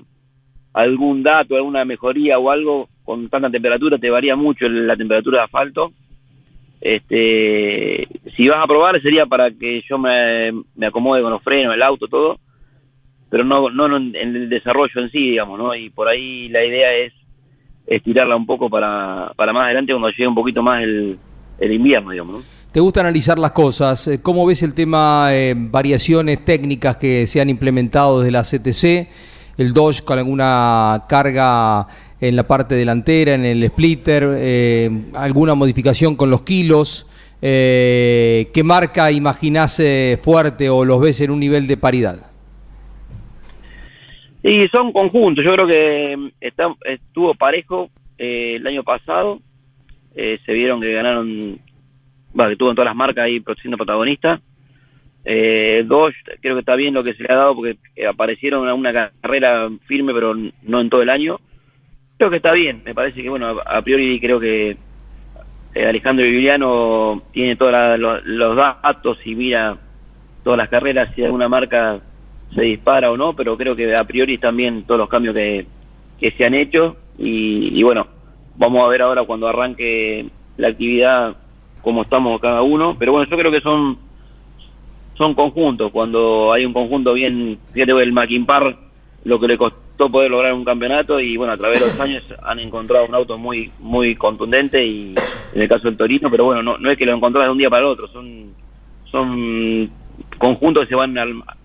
[0.72, 5.44] algún dato, alguna mejoría o algo con tanta temperatura, te varía mucho la temperatura de
[5.44, 5.92] asfalto.
[6.80, 8.06] Este,
[8.36, 11.82] si vas a probar sería para que yo me, me acomode con los frenos, el
[11.82, 12.38] auto, todo,
[13.30, 15.74] pero no, no en el desarrollo en sí, digamos, ¿no?
[15.74, 17.12] Y por ahí la idea es
[17.86, 21.18] estirarla un poco para, para más adelante cuando llegue un poquito más el,
[21.58, 22.42] el invierno, digamos, ¿no?
[22.72, 24.08] ¿Te gusta analizar las cosas?
[24.08, 29.08] Eh, ¿Cómo ves el tema eh, variaciones técnicas que se han implementado desde la CTC?
[29.56, 31.86] el Dodge con alguna carga
[32.20, 37.06] en la parte delantera, en el splitter, eh, alguna modificación con los kilos.
[37.40, 39.80] Eh, ¿Qué marca imaginás
[40.22, 42.16] fuerte o los ves en un nivel de paridad?
[44.42, 47.88] Y son conjuntos, yo creo que está, estuvo parejo
[48.18, 49.38] eh, el año pasado,
[50.16, 51.58] eh, se vieron que ganaron,
[52.32, 54.40] bueno, que tuvo en todas las marcas ahí siendo protagonista.
[55.24, 55.86] Eh,
[56.40, 59.10] creo que está bien lo que se le ha dado porque eh, aparecieron en una
[59.20, 61.40] carrera firme, pero no en todo el año.
[62.18, 64.76] Creo que está bien, me parece que, bueno, a, priori creo que
[65.74, 69.76] eh, Alejandro Viviano tiene todos los datos y mira
[70.44, 72.00] todas las carreras si alguna marca
[72.54, 75.66] se dispara o no, pero creo que a priori también todos los cambios que,
[76.20, 78.06] que se han hecho y, y bueno,
[78.56, 80.26] vamos a ver ahora cuando arranque
[80.56, 81.36] la actividad
[81.82, 83.98] cómo estamos cada uno, pero bueno, yo creo que son
[85.16, 88.76] son conjuntos, cuando hay un conjunto bien, fíjate el Maquimpar,
[89.24, 92.24] lo que le costó poder lograr un campeonato y bueno, a través de los años
[92.42, 95.14] han encontrado un auto muy muy contundente y
[95.54, 97.58] en el caso del Torino, pero bueno, no, no es que lo encontrás de un
[97.58, 98.52] día para el otro, son
[99.10, 99.90] son
[100.38, 101.16] conjuntos que se van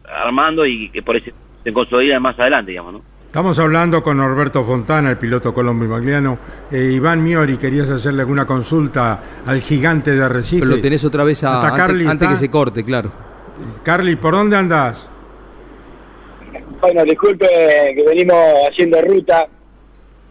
[0.05, 1.31] armando y que por eso
[1.63, 3.01] se consolidan más adelante, digamos, ¿no?
[3.29, 6.39] Estamos hablando con Norberto Fontana, el piloto Colombo y Magliano.
[6.71, 10.61] Eh, Iván Miori, querías hacerle alguna consulta al gigante de Recife.
[10.65, 13.11] Pero lo tenés otra vez a- ¿Hasta antes, Carly antes que se corte, claro.
[13.83, 15.07] Carly, ¿por dónde andás?
[16.81, 18.35] Bueno, disculpe que venimos
[18.67, 19.45] haciendo ruta.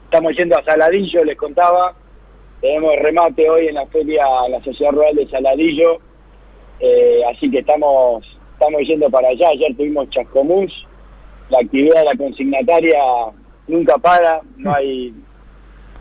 [0.07, 1.93] Estamos yendo a Saladillo, les contaba.
[2.61, 5.99] Tenemos remate hoy en la feria, en la Sociedad Rural de Saladillo.
[6.81, 8.25] Eh, así que estamos
[8.55, 9.51] estamos yendo para allá.
[9.51, 10.73] Ayer tuvimos Chascomús.
[11.51, 12.99] La actividad de la consignataria
[13.67, 15.15] nunca para, no hay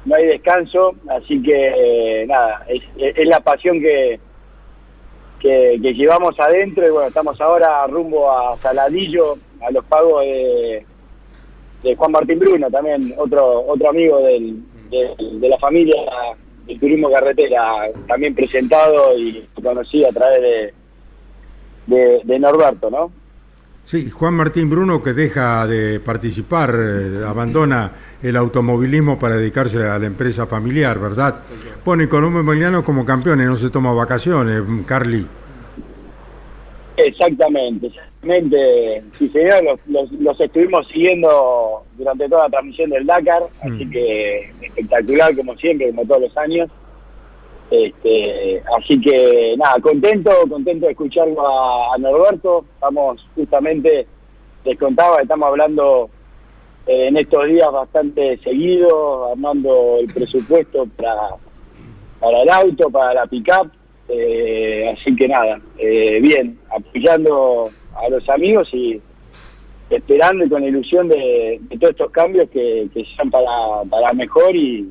[0.07, 0.95] no hay descanso.
[1.09, 4.19] Así que, eh, nada, es, es la pasión que,
[5.39, 10.85] que, llevamos adentro y bueno, estamos ahora rumbo a Saladillo, a los pagos de,
[11.83, 14.55] de Juan Martín Bruno, también otro otro amigo de,
[15.41, 15.95] la familia
[16.65, 20.73] del turismo carretera, también presentado y conocido a través
[21.85, 23.11] de, de Norberto, ¿no?
[23.87, 29.97] Sí, Juan Martín Bruno que deja de participar, eh, abandona el automovilismo para dedicarse a
[29.97, 31.35] la empresa familiar, ¿verdad?
[31.85, 35.25] Bueno, y Colombo y Magliano como campeones, no se toma vacaciones, mm, Carly.
[36.97, 39.03] Exactamente, exactamente.
[39.13, 44.51] Sí, señor, los, los, los estuvimos siguiendo durante toda la transmisión del Dakar, así que
[44.63, 46.69] espectacular como siempre, como todos los años.
[47.69, 52.65] Este, así que nada, contento, contento de escucharlo a, Norberto.
[52.75, 54.07] Estamos justamente,
[54.63, 56.09] les contaba, estamos hablando
[56.87, 61.29] eh, en estos días bastante seguido, armando el presupuesto para,
[62.19, 63.71] para el auto, para la pick-up.
[64.09, 69.01] Eh, así que nada, eh, bien, apoyando a los amigos y
[69.89, 74.55] esperando y con ilusión de, de todos estos cambios que, que sean para, para mejor
[74.55, 74.89] y,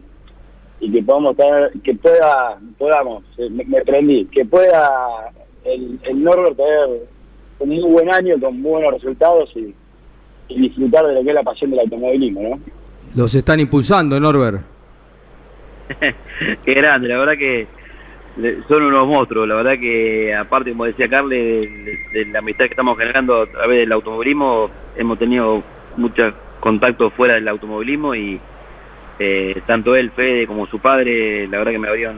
[0.80, 5.32] y que podamos tener, que pueda, podamos, eh, me, me prendí, que pueda
[5.64, 7.06] el, el Norbert tener
[7.58, 9.74] un muy buen año con muy buenos resultados y,
[10.48, 12.60] y disfrutar de lo que es la pasión del automovilismo, ¿no?
[13.16, 14.60] Los están impulsando, Norbert.
[16.64, 17.66] Qué grande, la verdad que
[18.68, 22.72] son unos monstruos, la verdad que aparte, como decía Carle, de, de la amistad que
[22.72, 25.62] estamos generando a través del automovilismo, hemos tenido
[25.96, 28.38] muchos contactos fuera del automovilismo y
[29.18, 32.16] eh, tanto él, Fede, como su padre, la verdad que me abrieron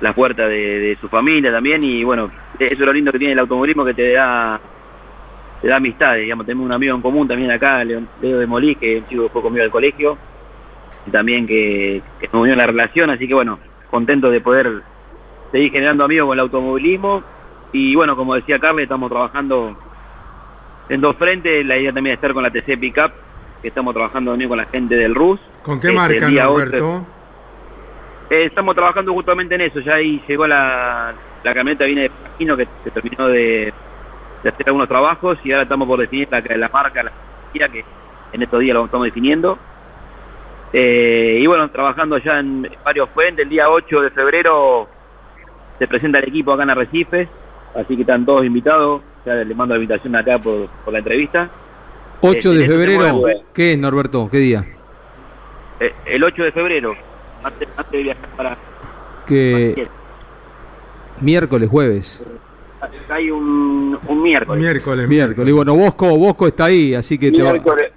[0.00, 3.38] las puertas de, su familia también y bueno, eso es lo lindo que tiene el
[3.40, 4.60] automovilismo que te da
[5.60, 8.98] te da amistades, digamos, tenemos un amigo en común también acá, Leo, de Molí, que
[8.98, 10.16] un chico fue conmigo al colegio,
[11.04, 13.58] y también que, que nos unió la relación, así que bueno,
[13.90, 14.82] contento de poder
[15.50, 17.22] seguir generando amigos con el automovilismo.
[17.72, 19.76] Y bueno, como decía Carle, estamos trabajando
[20.88, 21.64] en dos frentes.
[21.66, 23.12] La idea también es estar con la TC Pickup,
[23.62, 25.40] que estamos trabajando también con la gente del RUS.
[25.62, 26.50] ¿Con qué Este, marca?
[26.50, 27.06] 8.
[28.30, 29.80] Eh, estamos trabajando justamente en eso.
[29.80, 33.72] Ya ahí llegó la, la camioneta, viene de Pagino, que se terminó de,
[34.42, 37.12] de hacer algunos trabajos y ahora estamos por definir la, la marca, la
[37.68, 37.84] que
[38.32, 39.58] en estos días lo estamos definiendo.
[40.72, 43.44] Eh, y bueno, trabajando ya en varios frentes.
[43.44, 44.88] El día 8 de febrero
[45.78, 47.28] se presenta el equipo acá en Arrecifes,
[47.74, 49.02] así que están todos invitados.
[49.24, 51.48] Ya les mando la invitación acá por, por la entrevista.
[52.20, 53.14] 8 de Este, febrero.
[53.14, 53.42] mueve.
[53.54, 54.28] ¿Qué es, Norberto?
[54.30, 54.64] ¿Qué día?
[55.80, 56.94] Eh, el 8 de febrero,
[57.42, 58.56] antes, antes de viajar para...
[59.26, 59.86] Que
[61.20, 62.24] miércoles, jueves.
[63.10, 64.62] Hay un, un miércoles.
[64.62, 65.08] Miércoles.
[65.08, 65.48] Miércoles.
[65.48, 67.92] Y bueno, Bosco, Bosco está ahí, así que te va- Miércoles.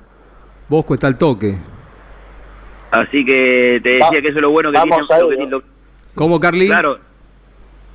[0.67, 1.55] Bosco está al toque.
[2.91, 5.13] Así que te decía que eso es lo bueno que Vamos tiene...
[5.13, 5.49] a lo ir, que- ¿no?
[5.59, 5.63] lo-
[6.15, 6.67] ¿Cómo, Carly?
[6.67, 6.97] claro,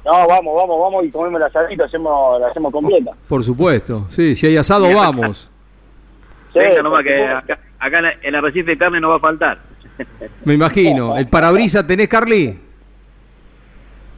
[0.05, 3.11] No, vamos, vamos, vamos y comemos la asadito, hacemos, la hacemos completa.
[3.29, 4.07] Por supuesto.
[4.09, 5.51] Sí, si hay asado, vamos.
[6.61, 9.59] venga nomás que acá, acá en la- en Arrecife de carne no va a faltar.
[10.45, 11.17] Me imagino.
[11.17, 12.59] ¿El parabrisa tenés, Carly?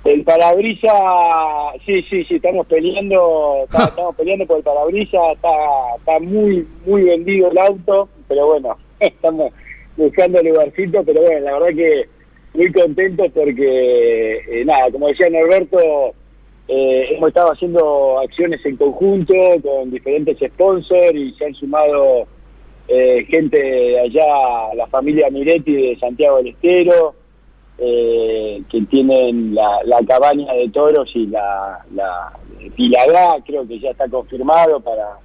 [0.05, 0.89] El parabrisa,
[1.84, 5.49] sí, sí, sí, estamos peleando, está- estamos peleando por el parabrisa, está,
[5.99, 9.53] está muy, muy vendido el auto, pero bueno, estamos
[9.97, 12.09] buscando lugarcito, pero bueno, la verdad que
[12.55, 15.78] muy contento porque, eh, nada, como decía Norberto,
[16.71, 22.27] eh, hemos estado haciendo acciones en conjunto con diferentes sponsors y se han sumado
[22.87, 27.14] eh, gente allá, la familia Miretti de Santiago del Estero,
[27.79, 32.33] eh, que tienen la, cabaña de toros y la, la
[32.77, 35.16] Piladá, creo que ya está confirmado para,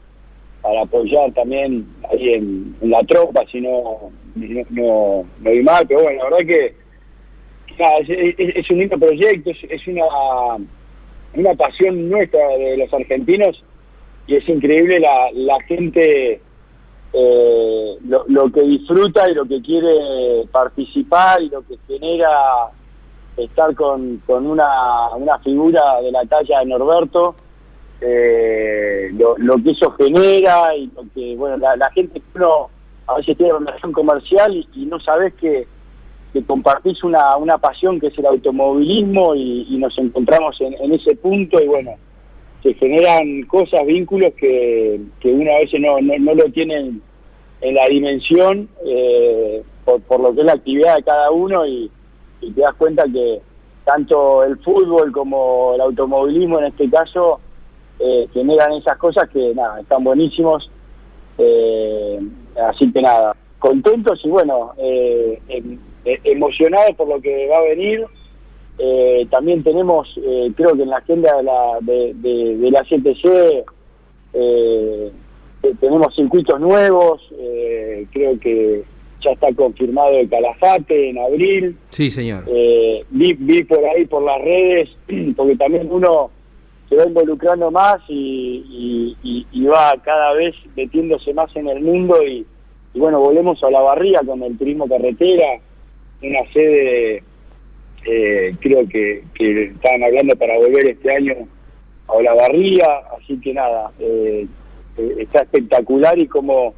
[0.61, 6.03] para apoyar también ahí en, la tropa, si no, no, no, no hay mal, pero
[6.03, 6.75] bueno, la verdad que
[8.59, 10.05] es, un lindo proyecto, es una,
[11.35, 13.63] una pasión nuestra de los argentinos
[14.27, 16.41] y es increíble la, la gente
[17.13, 22.69] eh, lo, que disfruta y lo que quiere participar y lo que genera
[23.37, 27.35] estar con, con una, una figura de la talla de Norberto,
[28.01, 32.69] eh, lo, que eso genera y lo que, bueno, la, la gente uno
[33.07, 35.67] a veces tiene relación comercial y, y no sabes que,
[36.33, 41.15] que compartís una, una pasión que es el automovilismo y, nos encontramos en, en ese
[41.15, 41.91] punto y bueno,
[42.63, 46.77] se generan cosas, vínculos que, que uno a veces no, no, no lo tiene
[47.61, 51.89] en, la dimensión eh, por, por lo que es la actividad de cada uno y,
[52.41, 53.39] te das cuenta que
[53.85, 57.39] tanto el fútbol como el automovilismo en este caso
[57.99, 60.69] eh, generan esas cosas que nada, están buenísimos.
[61.37, 62.19] Eh,
[62.69, 65.39] así que nada, contentos y bueno, eh,
[66.05, 68.05] eh, emocionados por lo que va a venir.
[68.79, 72.81] Eh, también tenemos, eh, creo que en la agenda de la, de, de- de la
[72.83, 73.65] CTC,
[74.33, 75.11] eh,
[75.63, 78.83] eh, tenemos circuitos nuevos, eh, creo que
[79.21, 81.77] ya está confirmado el Calafate en abril.
[81.89, 82.43] Sí, señor.
[82.47, 84.89] Eh, vi, vi por ahí por las redes,
[85.37, 86.29] porque también uno
[86.89, 91.79] se va involucrando más y, y- y- y va cada vez metiéndose más en el
[91.81, 92.45] mundo y,
[92.93, 95.59] y bueno, volvemos a la barría con el turismo carretera,
[96.23, 97.23] una sede,
[98.05, 101.35] eh, creo que, que estaban hablando para volver este año
[102.07, 102.85] a la barría,
[103.17, 104.47] así que nada, eh,
[104.97, 106.73] eh, está espectacular y como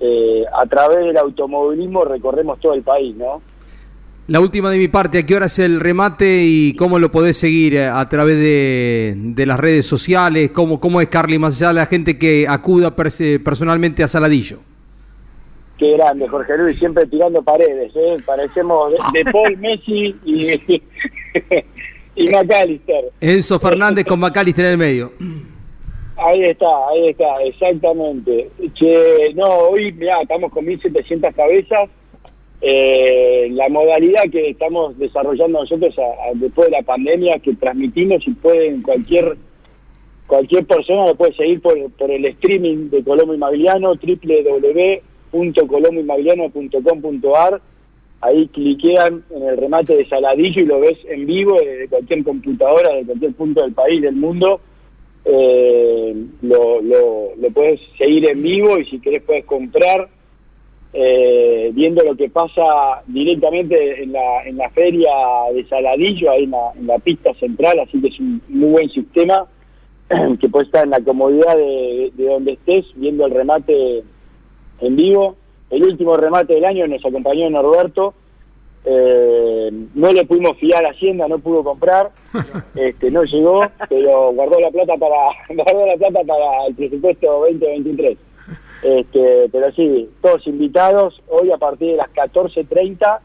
[0.00, 3.42] eh, a través del automovilismo recorremos todo el país, ¿no?
[4.26, 7.36] La última de mi parte, ¿a qué hora es el remate y cómo lo podés
[7.36, 10.50] seguir a través de, las redes sociales?
[10.50, 14.60] ¿Cómo, ¿Cómo es Carly, más allá la gente que acuda personalmente a Saladillo?
[15.78, 18.16] Qué grande, Jorge Luis, siempre tirando paredes, ¿eh?
[18.24, 20.82] Parecemos de, de Paul Messi y,
[22.16, 23.06] y McAllister.
[23.20, 25.12] Enzo Fernández con Macalister en el medio.
[26.16, 28.48] Ahí está, ahí está, exactamente.
[28.78, 31.90] Que no, hoy, mirá, estamos con 1.700 cabezas.
[32.60, 38.26] Eh, la modalidad que estamos desarrollando nosotros a- a- después de la pandemia, que transmitimos
[38.26, 39.36] y pueden cualquier
[40.26, 43.94] cualquier persona lo puede seguir por, por el streaming de Colombo Inmobiliano,
[45.34, 47.60] www.colomboinmobiliano.com.ar.
[48.20, 52.94] Ahí cliquean en el remate de Saladillo y lo ves en vivo desde cualquier computadora,
[52.94, 54.60] de cualquier punto del país, del mundo.
[55.26, 60.08] Eh, lo, lo, lo puedes seguir en vivo y si querés puedes comprar
[60.92, 62.62] eh, viendo lo que pasa
[63.06, 65.10] directamente en la, en la feria
[65.52, 68.88] de Saladillo, ahí en la, en la pista central, así que es un muy buen
[68.90, 69.46] sistema
[70.40, 74.04] que puede estar en la comodidad de donde estés viendo el remate
[74.80, 75.36] en vivo.
[75.70, 78.14] El último remate del año nos acompañó Norberto.
[78.86, 82.10] Eh, no le pudimos fiar a Hacienda, no pudo comprar,
[82.74, 85.16] este, no llegó, pero guardó la plata para
[85.48, 88.18] guardó la plata para el presupuesto 2023.
[88.82, 93.20] Este, pero sí, todos invitados hoy a partir de las 14.30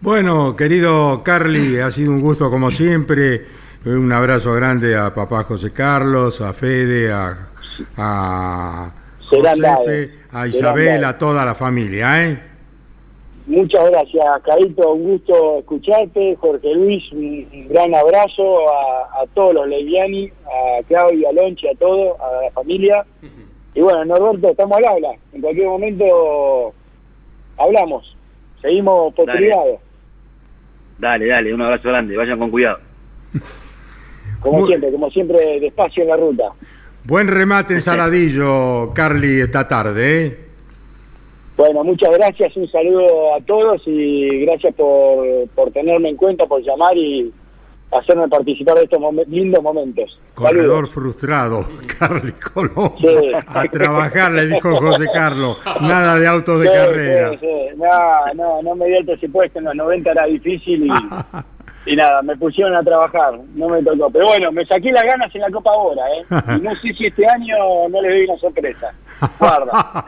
[0.00, 3.44] Bueno, querido Carly, ha sido un gusto como siempre.
[3.84, 7.36] Un abrazo grande a papá José Carlos, a Fede, a,
[7.96, 8.90] a
[9.28, 12.38] Josepe, a Isabel, a toda la familia, ¿eh?
[13.46, 14.92] Muchas gracias, Carito.
[14.92, 16.34] Un gusto escucharte.
[16.40, 21.68] Jorge Luis, un, un gran abrazo a, a todos los Leviani, a Claudio, a Lonchi,
[21.68, 23.06] a todos, a la familia.
[23.72, 25.10] Y bueno, Norberto, estamos al habla.
[25.32, 26.74] En cualquier momento
[27.56, 28.16] hablamos.
[28.60, 29.78] Seguimos por Dale.
[30.98, 32.80] Dale, dale, un abrazo grande, vayan con cuidado.
[34.46, 36.44] como Muy- siempre, como siempre, despacio en la ruta.
[37.04, 40.38] Buen remate en Saladillo, Carly, esta tarde, ¿eh?
[41.56, 45.24] Bueno, muchas gracias, un saludo a todos y gracias por,
[45.54, 47.32] por tenerme en cuenta, por llamar y
[47.92, 50.18] hacerme participar de estos lindos momentos.
[50.34, 50.90] Corredor Saludos.
[50.90, 51.64] frustrado,
[51.98, 52.34] Carly.
[53.00, 53.32] Sí.
[53.46, 55.56] A trabajar, le dijo José Carlos.
[55.80, 57.30] Nada de autos de carrera.
[57.40, 57.46] sí.
[57.76, 60.90] No, no, no me dio el presupuesto, en los 90 era difícil y,
[61.86, 64.10] y nada, me pusieron a trabajar, no me tocó.
[64.10, 66.56] Pero bueno, me saqué las ganas en la Copa ahora, ¿eh?
[66.56, 67.56] Y no sé si este año
[67.88, 68.92] no le doy una sorpresa.
[69.38, 70.04] Guarda.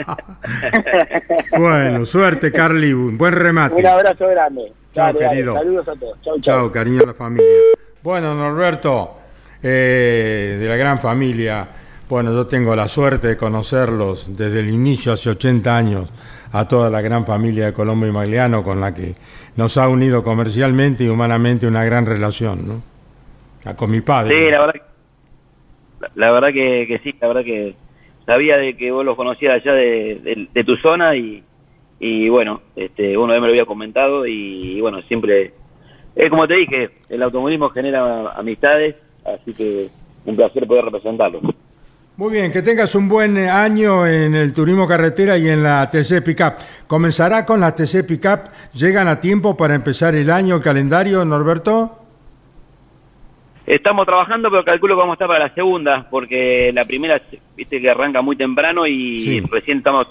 [1.58, 2.92] bueno, suerte, Carly.
[2.92, 3.76] Buen remate.
[3.76, 4.72] Un abrazo grande.
[4.92, 5.54] Chao, Dale, dale, querido.
[5.54, 6.22] Saludos a todos.
[6.22, 6.40] Chau.
[6.40, 7.46] Chao, cariño a la familia.
[8.02, 9.16] Bueno, Norberto,
[9.62, 11.68] eh, de la gran familia,
[12.08, 16.08] bueno, yo tengo la suerte de conocerlos desde el inicio, hace 80 años,
[16.52, 19.14] a toda la gran familia de Colombo y Magliano, con la que
[19.58, 22.82] nos ha unido comercialmente y humanamente una gran relación, ¿no?
[23.64, 24.32] Ah, Con mi padre.
[24.46, 24.80] Sí, la verdad,
[26.00, 27.74] la, la verdad que, que sí, la verdad que
[28.24, 31.42] sabía de que vos los conocías allá de, de- de tu zona y,
[31.98, 35.52] y bueno, este, uno me lo había comentado y, bueno, siempre,
[36.14, 38.94] es como te dije, el automovilismo genera amistades,
[39.24, 39.88] así que
[40.24, 41.40] un placer poder representarlo.
[42.18, 45.88] Muy bien, que tengas un buen eh, año en el turismo carretera y en la
[45.88, 46.54] TC Pickup.
[46.88, 48.40] Comenzará con la TC Pickup.
[48.74, 51.96] ¿Llegan a tiempo para empezar el año, el calendario, Norberto?
[53.64, 57.22] Estamos trabajando, pero calculo que vamos a estar para la segunda, porque la primera,
[57.56, 59.40] viste que arranca muy temprano y Sí.
[59.48, 60.08] recién estamos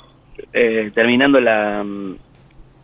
[0.54, 2.16] eh, terminando la mm,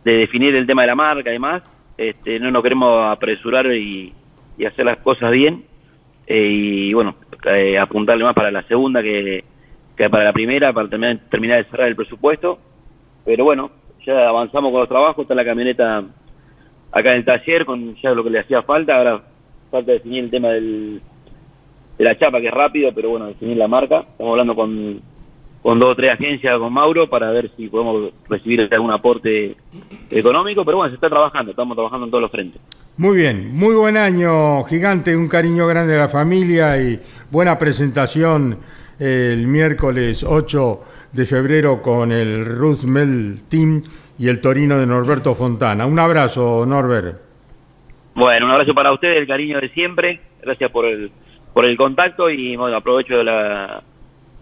[0.04, 1.62] de definir el tema de la marca y demás.
[1.96, 4.12] Este, no nos queremos apresurar y,
[4.58, 5.64] y hacer las cosas bien.
[6.26, 7.14] Eh, y bueno,
[7.46, 9.44] eh, apuntarle más para la segunda que,
[9.96, 12.58] que para la primera, para terminar, terminar de cerrar el presupuesto.
[13.24, 13.70] Pero bueno,
[14.04, 16.02] ya avanzamos con los trabajos, está la camioneta
[16.92, 19.20] acá en el taller con ya lo que le hacía falta, ahora
[19.70, 21.00] falta definir el tema del,
[21.98, 24.00] de la chapa que es rápido, pero bueno, definir la marca.
[24.00, 25.00] Estamos hablando con,
[25.64, 29.56] con dos o tres agencias con Mauro para ver si podemos recibir algún aporte
[30.10, 32.60] económico, pero bueno, se está trabajando, estamos trabajando en todos los frentes.
[32.98, 37.00] Muy bien, muy buen año, gigante, un cariño grande a la familia y
[37.30, 38.58] buena presentación
[39.00, 40.80] eh, el miércoles 8
[41.12, 43.80] de febrero con el Roosevelt Team
[44.18, 45.86] y el Torino de Norberto Fontana.
[45.86, 47.16] Un abrazo, Norbert.
[48.14, 51.10] Bueno, un abrazo para ustedes, el cariño de siempre, gracias por el,
[51.54, 53.82] por el contacto y bueno, aprovecho la,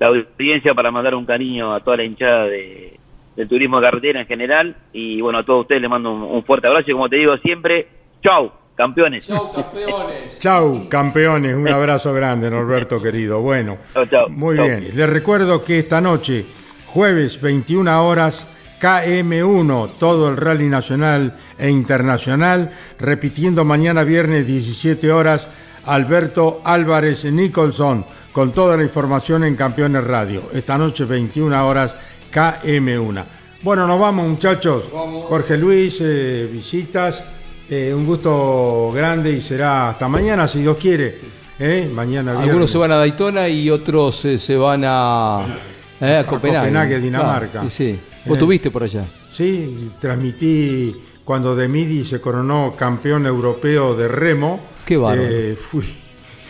[0.03, 2.99] la audiencia para mandar un cariño a toda la hinchada de,
[3.37, 6.45] del turismo de carretera en general y bueno, a todos ustedes les mando un, un
[6.45, 7.87] fuerte abrazo y como te digo siempre,
[8.23, 9.29] chau, campeones.
[9.29, 10.41] campeones.
[10.41, 13.41] Chau, campeones, un abrazo grande, Norberto querido.
[13.41, 14.29] Bueno, Chau, chau.
[14.29, 14.65] muy Chau.
[14.67, 14.89] bien.
[14.95, 16.47] Les recuerdo que esta noche,
[16.87, 18.49] jueves 21 horas,
[18.81, 25.47] KM1, todo el rally nacional e internacional, repitiendo mañana viernes 17 horas,
[25.87, 30.43] Alberto Álvarez Nicholson, con toda la información en Campeones Radio.
[30.53, 31.95] Esta noche 21 horas,
[32.33, 33.25] KM1.
[33.63, 34.85] Bueno, nos vamos muchachos.
[34.93, 37.23] Jorge Luis, eh, visitas.
[37.71, 41.19] Eh, un gusto grande y será hasta mañana, si Dios quiere.
[41.59, 41.89] ¿Eh?
[41.95, 42.71] Mañana Algunos viernes.
[42.71, 46.59] se van a Daytona y otros se van a, a Copenhague.
[46.69, 47.51] Copenhague, Dinamarca.
[47.53, 48.01] Claro, sí, sí.
[48.27, 48.41] Vos Eh.
[48.41, 49.07] tuviste por allá.
[49.33, 54.61] Sí, transmití cuando De Midi se coronó campeón europeo de remo.
[54.85, 55.29] Qué bárbaro.
[55.71, 55.85] Fui,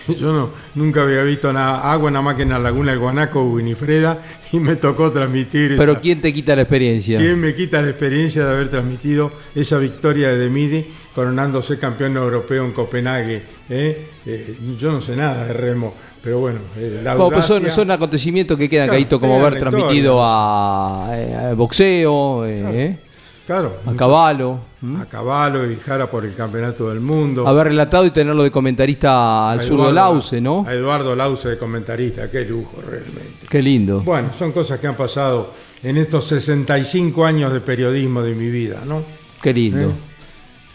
[0.19, 3.45] yo no, nunca había visto nada, agua nada más que en la laguna del Guanaco,
[3.45, 4.19] Winifreda,
[4.53, 5.75] y me tocó transmitir.
[5.77, 7.19] Pero esa- ¿quién te quita la experiencia?
[7.19, 12.65] ¿Quién me quita la experiencia de haber transmitido esa victoria de Demidi coronándose campeón europeo
[12.65, 13.43] en Copenhague?
[13.71, 14.07] ¿eh?
[14.27, 18.59] Eh, yo no sé nada de remo, pero bueno, eh, la pues son, son acontecimientos
[18.59, 22.99] que quedan, Claro, Caíto, como haber transmitido a, eh, a boxeo, eh,
[23.53, 24.61] Claro, a caballo,
[24.99, 27.47] a caballo y Jara por el campeonato del mundo.
[27.47, 30.65] haber relatado y tenerlo de comentarista al zurdo Lauce, ¿no?
[30.67, 33.47] A Eduardo Lauce de comentarista, qué lujo realmente.
[33.51, 34.01] Qué lindo.
[34.01, 38.79] Bueno, son cosas que han pasado en estos 65 años de periodismo de mi vida,
[38.87, 39.03] ¿no?
[39.43, 39.91] Qué lindo.
[39.91, 39.95] ¿Eh?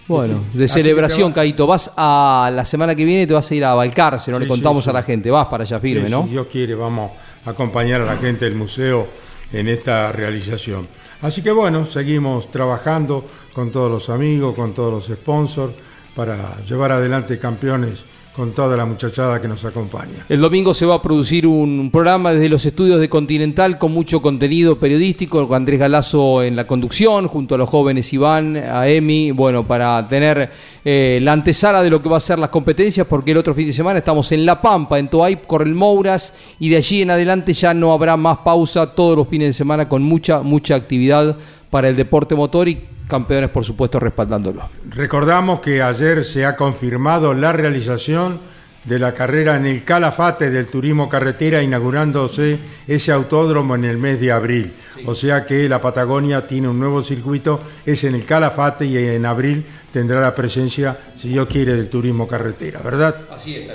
[0.07, 1.65] Bueno, Así de celebración, Caíto.
[1.65, 4.47] Vas a la semana que viene, te vas a ir a Balcarce, no Sí, le
[4.47, 5.32] contamos sí, a la gente.
[5.32, 6.25] Vas para allá firme, ¿no?
[6.25, 7.09] Si Dios quiere, vamos
[7.43, 9.07] a acompañar a la gente del museo
[9.51, 10.88] en esta realización.
[11.22, 15.74] Así que bueno, seguimos trabajando con todos los amigos, con todos los sponsors,
[16.18, 18.03] para llevar adelante campeones
[18.36, 20.26] con toda la muchachada que nos acompaña.
[20.28, 24.20] El domingo se va a producir un programa desde los estudios de Continental con mucho
[24.20, 29.30] contenido periodístico, con Andrés Galazo en la conducción, junto a los jóvenes Iván, a Emi,
[29.30, 30.49] bueno, para tener
[30.84, 33.68] eh, la antesala de lo que va a ser las competencias, porque el otro fin
[33.68, 37.53] de semana estamos en La Pampa, en Toay, Correl Mouras, y de allí en adelante
[37.53, 41.38] ya no habrá más pausa todos los fines de semana con mucha, mucha actividad
[41.70, 44.70] para el deporte motor y campeones, por supuesto, respaldándolo.
[44.89, 48.39] Recordamos que ayer se ha confirmado la realización
[48.88, 52.57] de la carrera en el Calafate del Turismo Carretera, inaugurándose
[52.88, 54.74] ese autódromo en el mes de abril.
[55.05, 59.26] O sea que la Patagonia tiene un nuevo circuito, es en el Calafate y en
[59.26, 63.15] abril tendrá la presencia, si Dios quiere, del Turismo Carretera, ¿verdad?
[63.30, 63.70] Así es,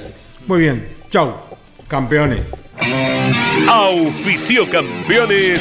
[0.47, 1.35] Muy bien, chau,
[1.89, 2.41] campeones.
[3.69, 5.61] Auspicio campeones.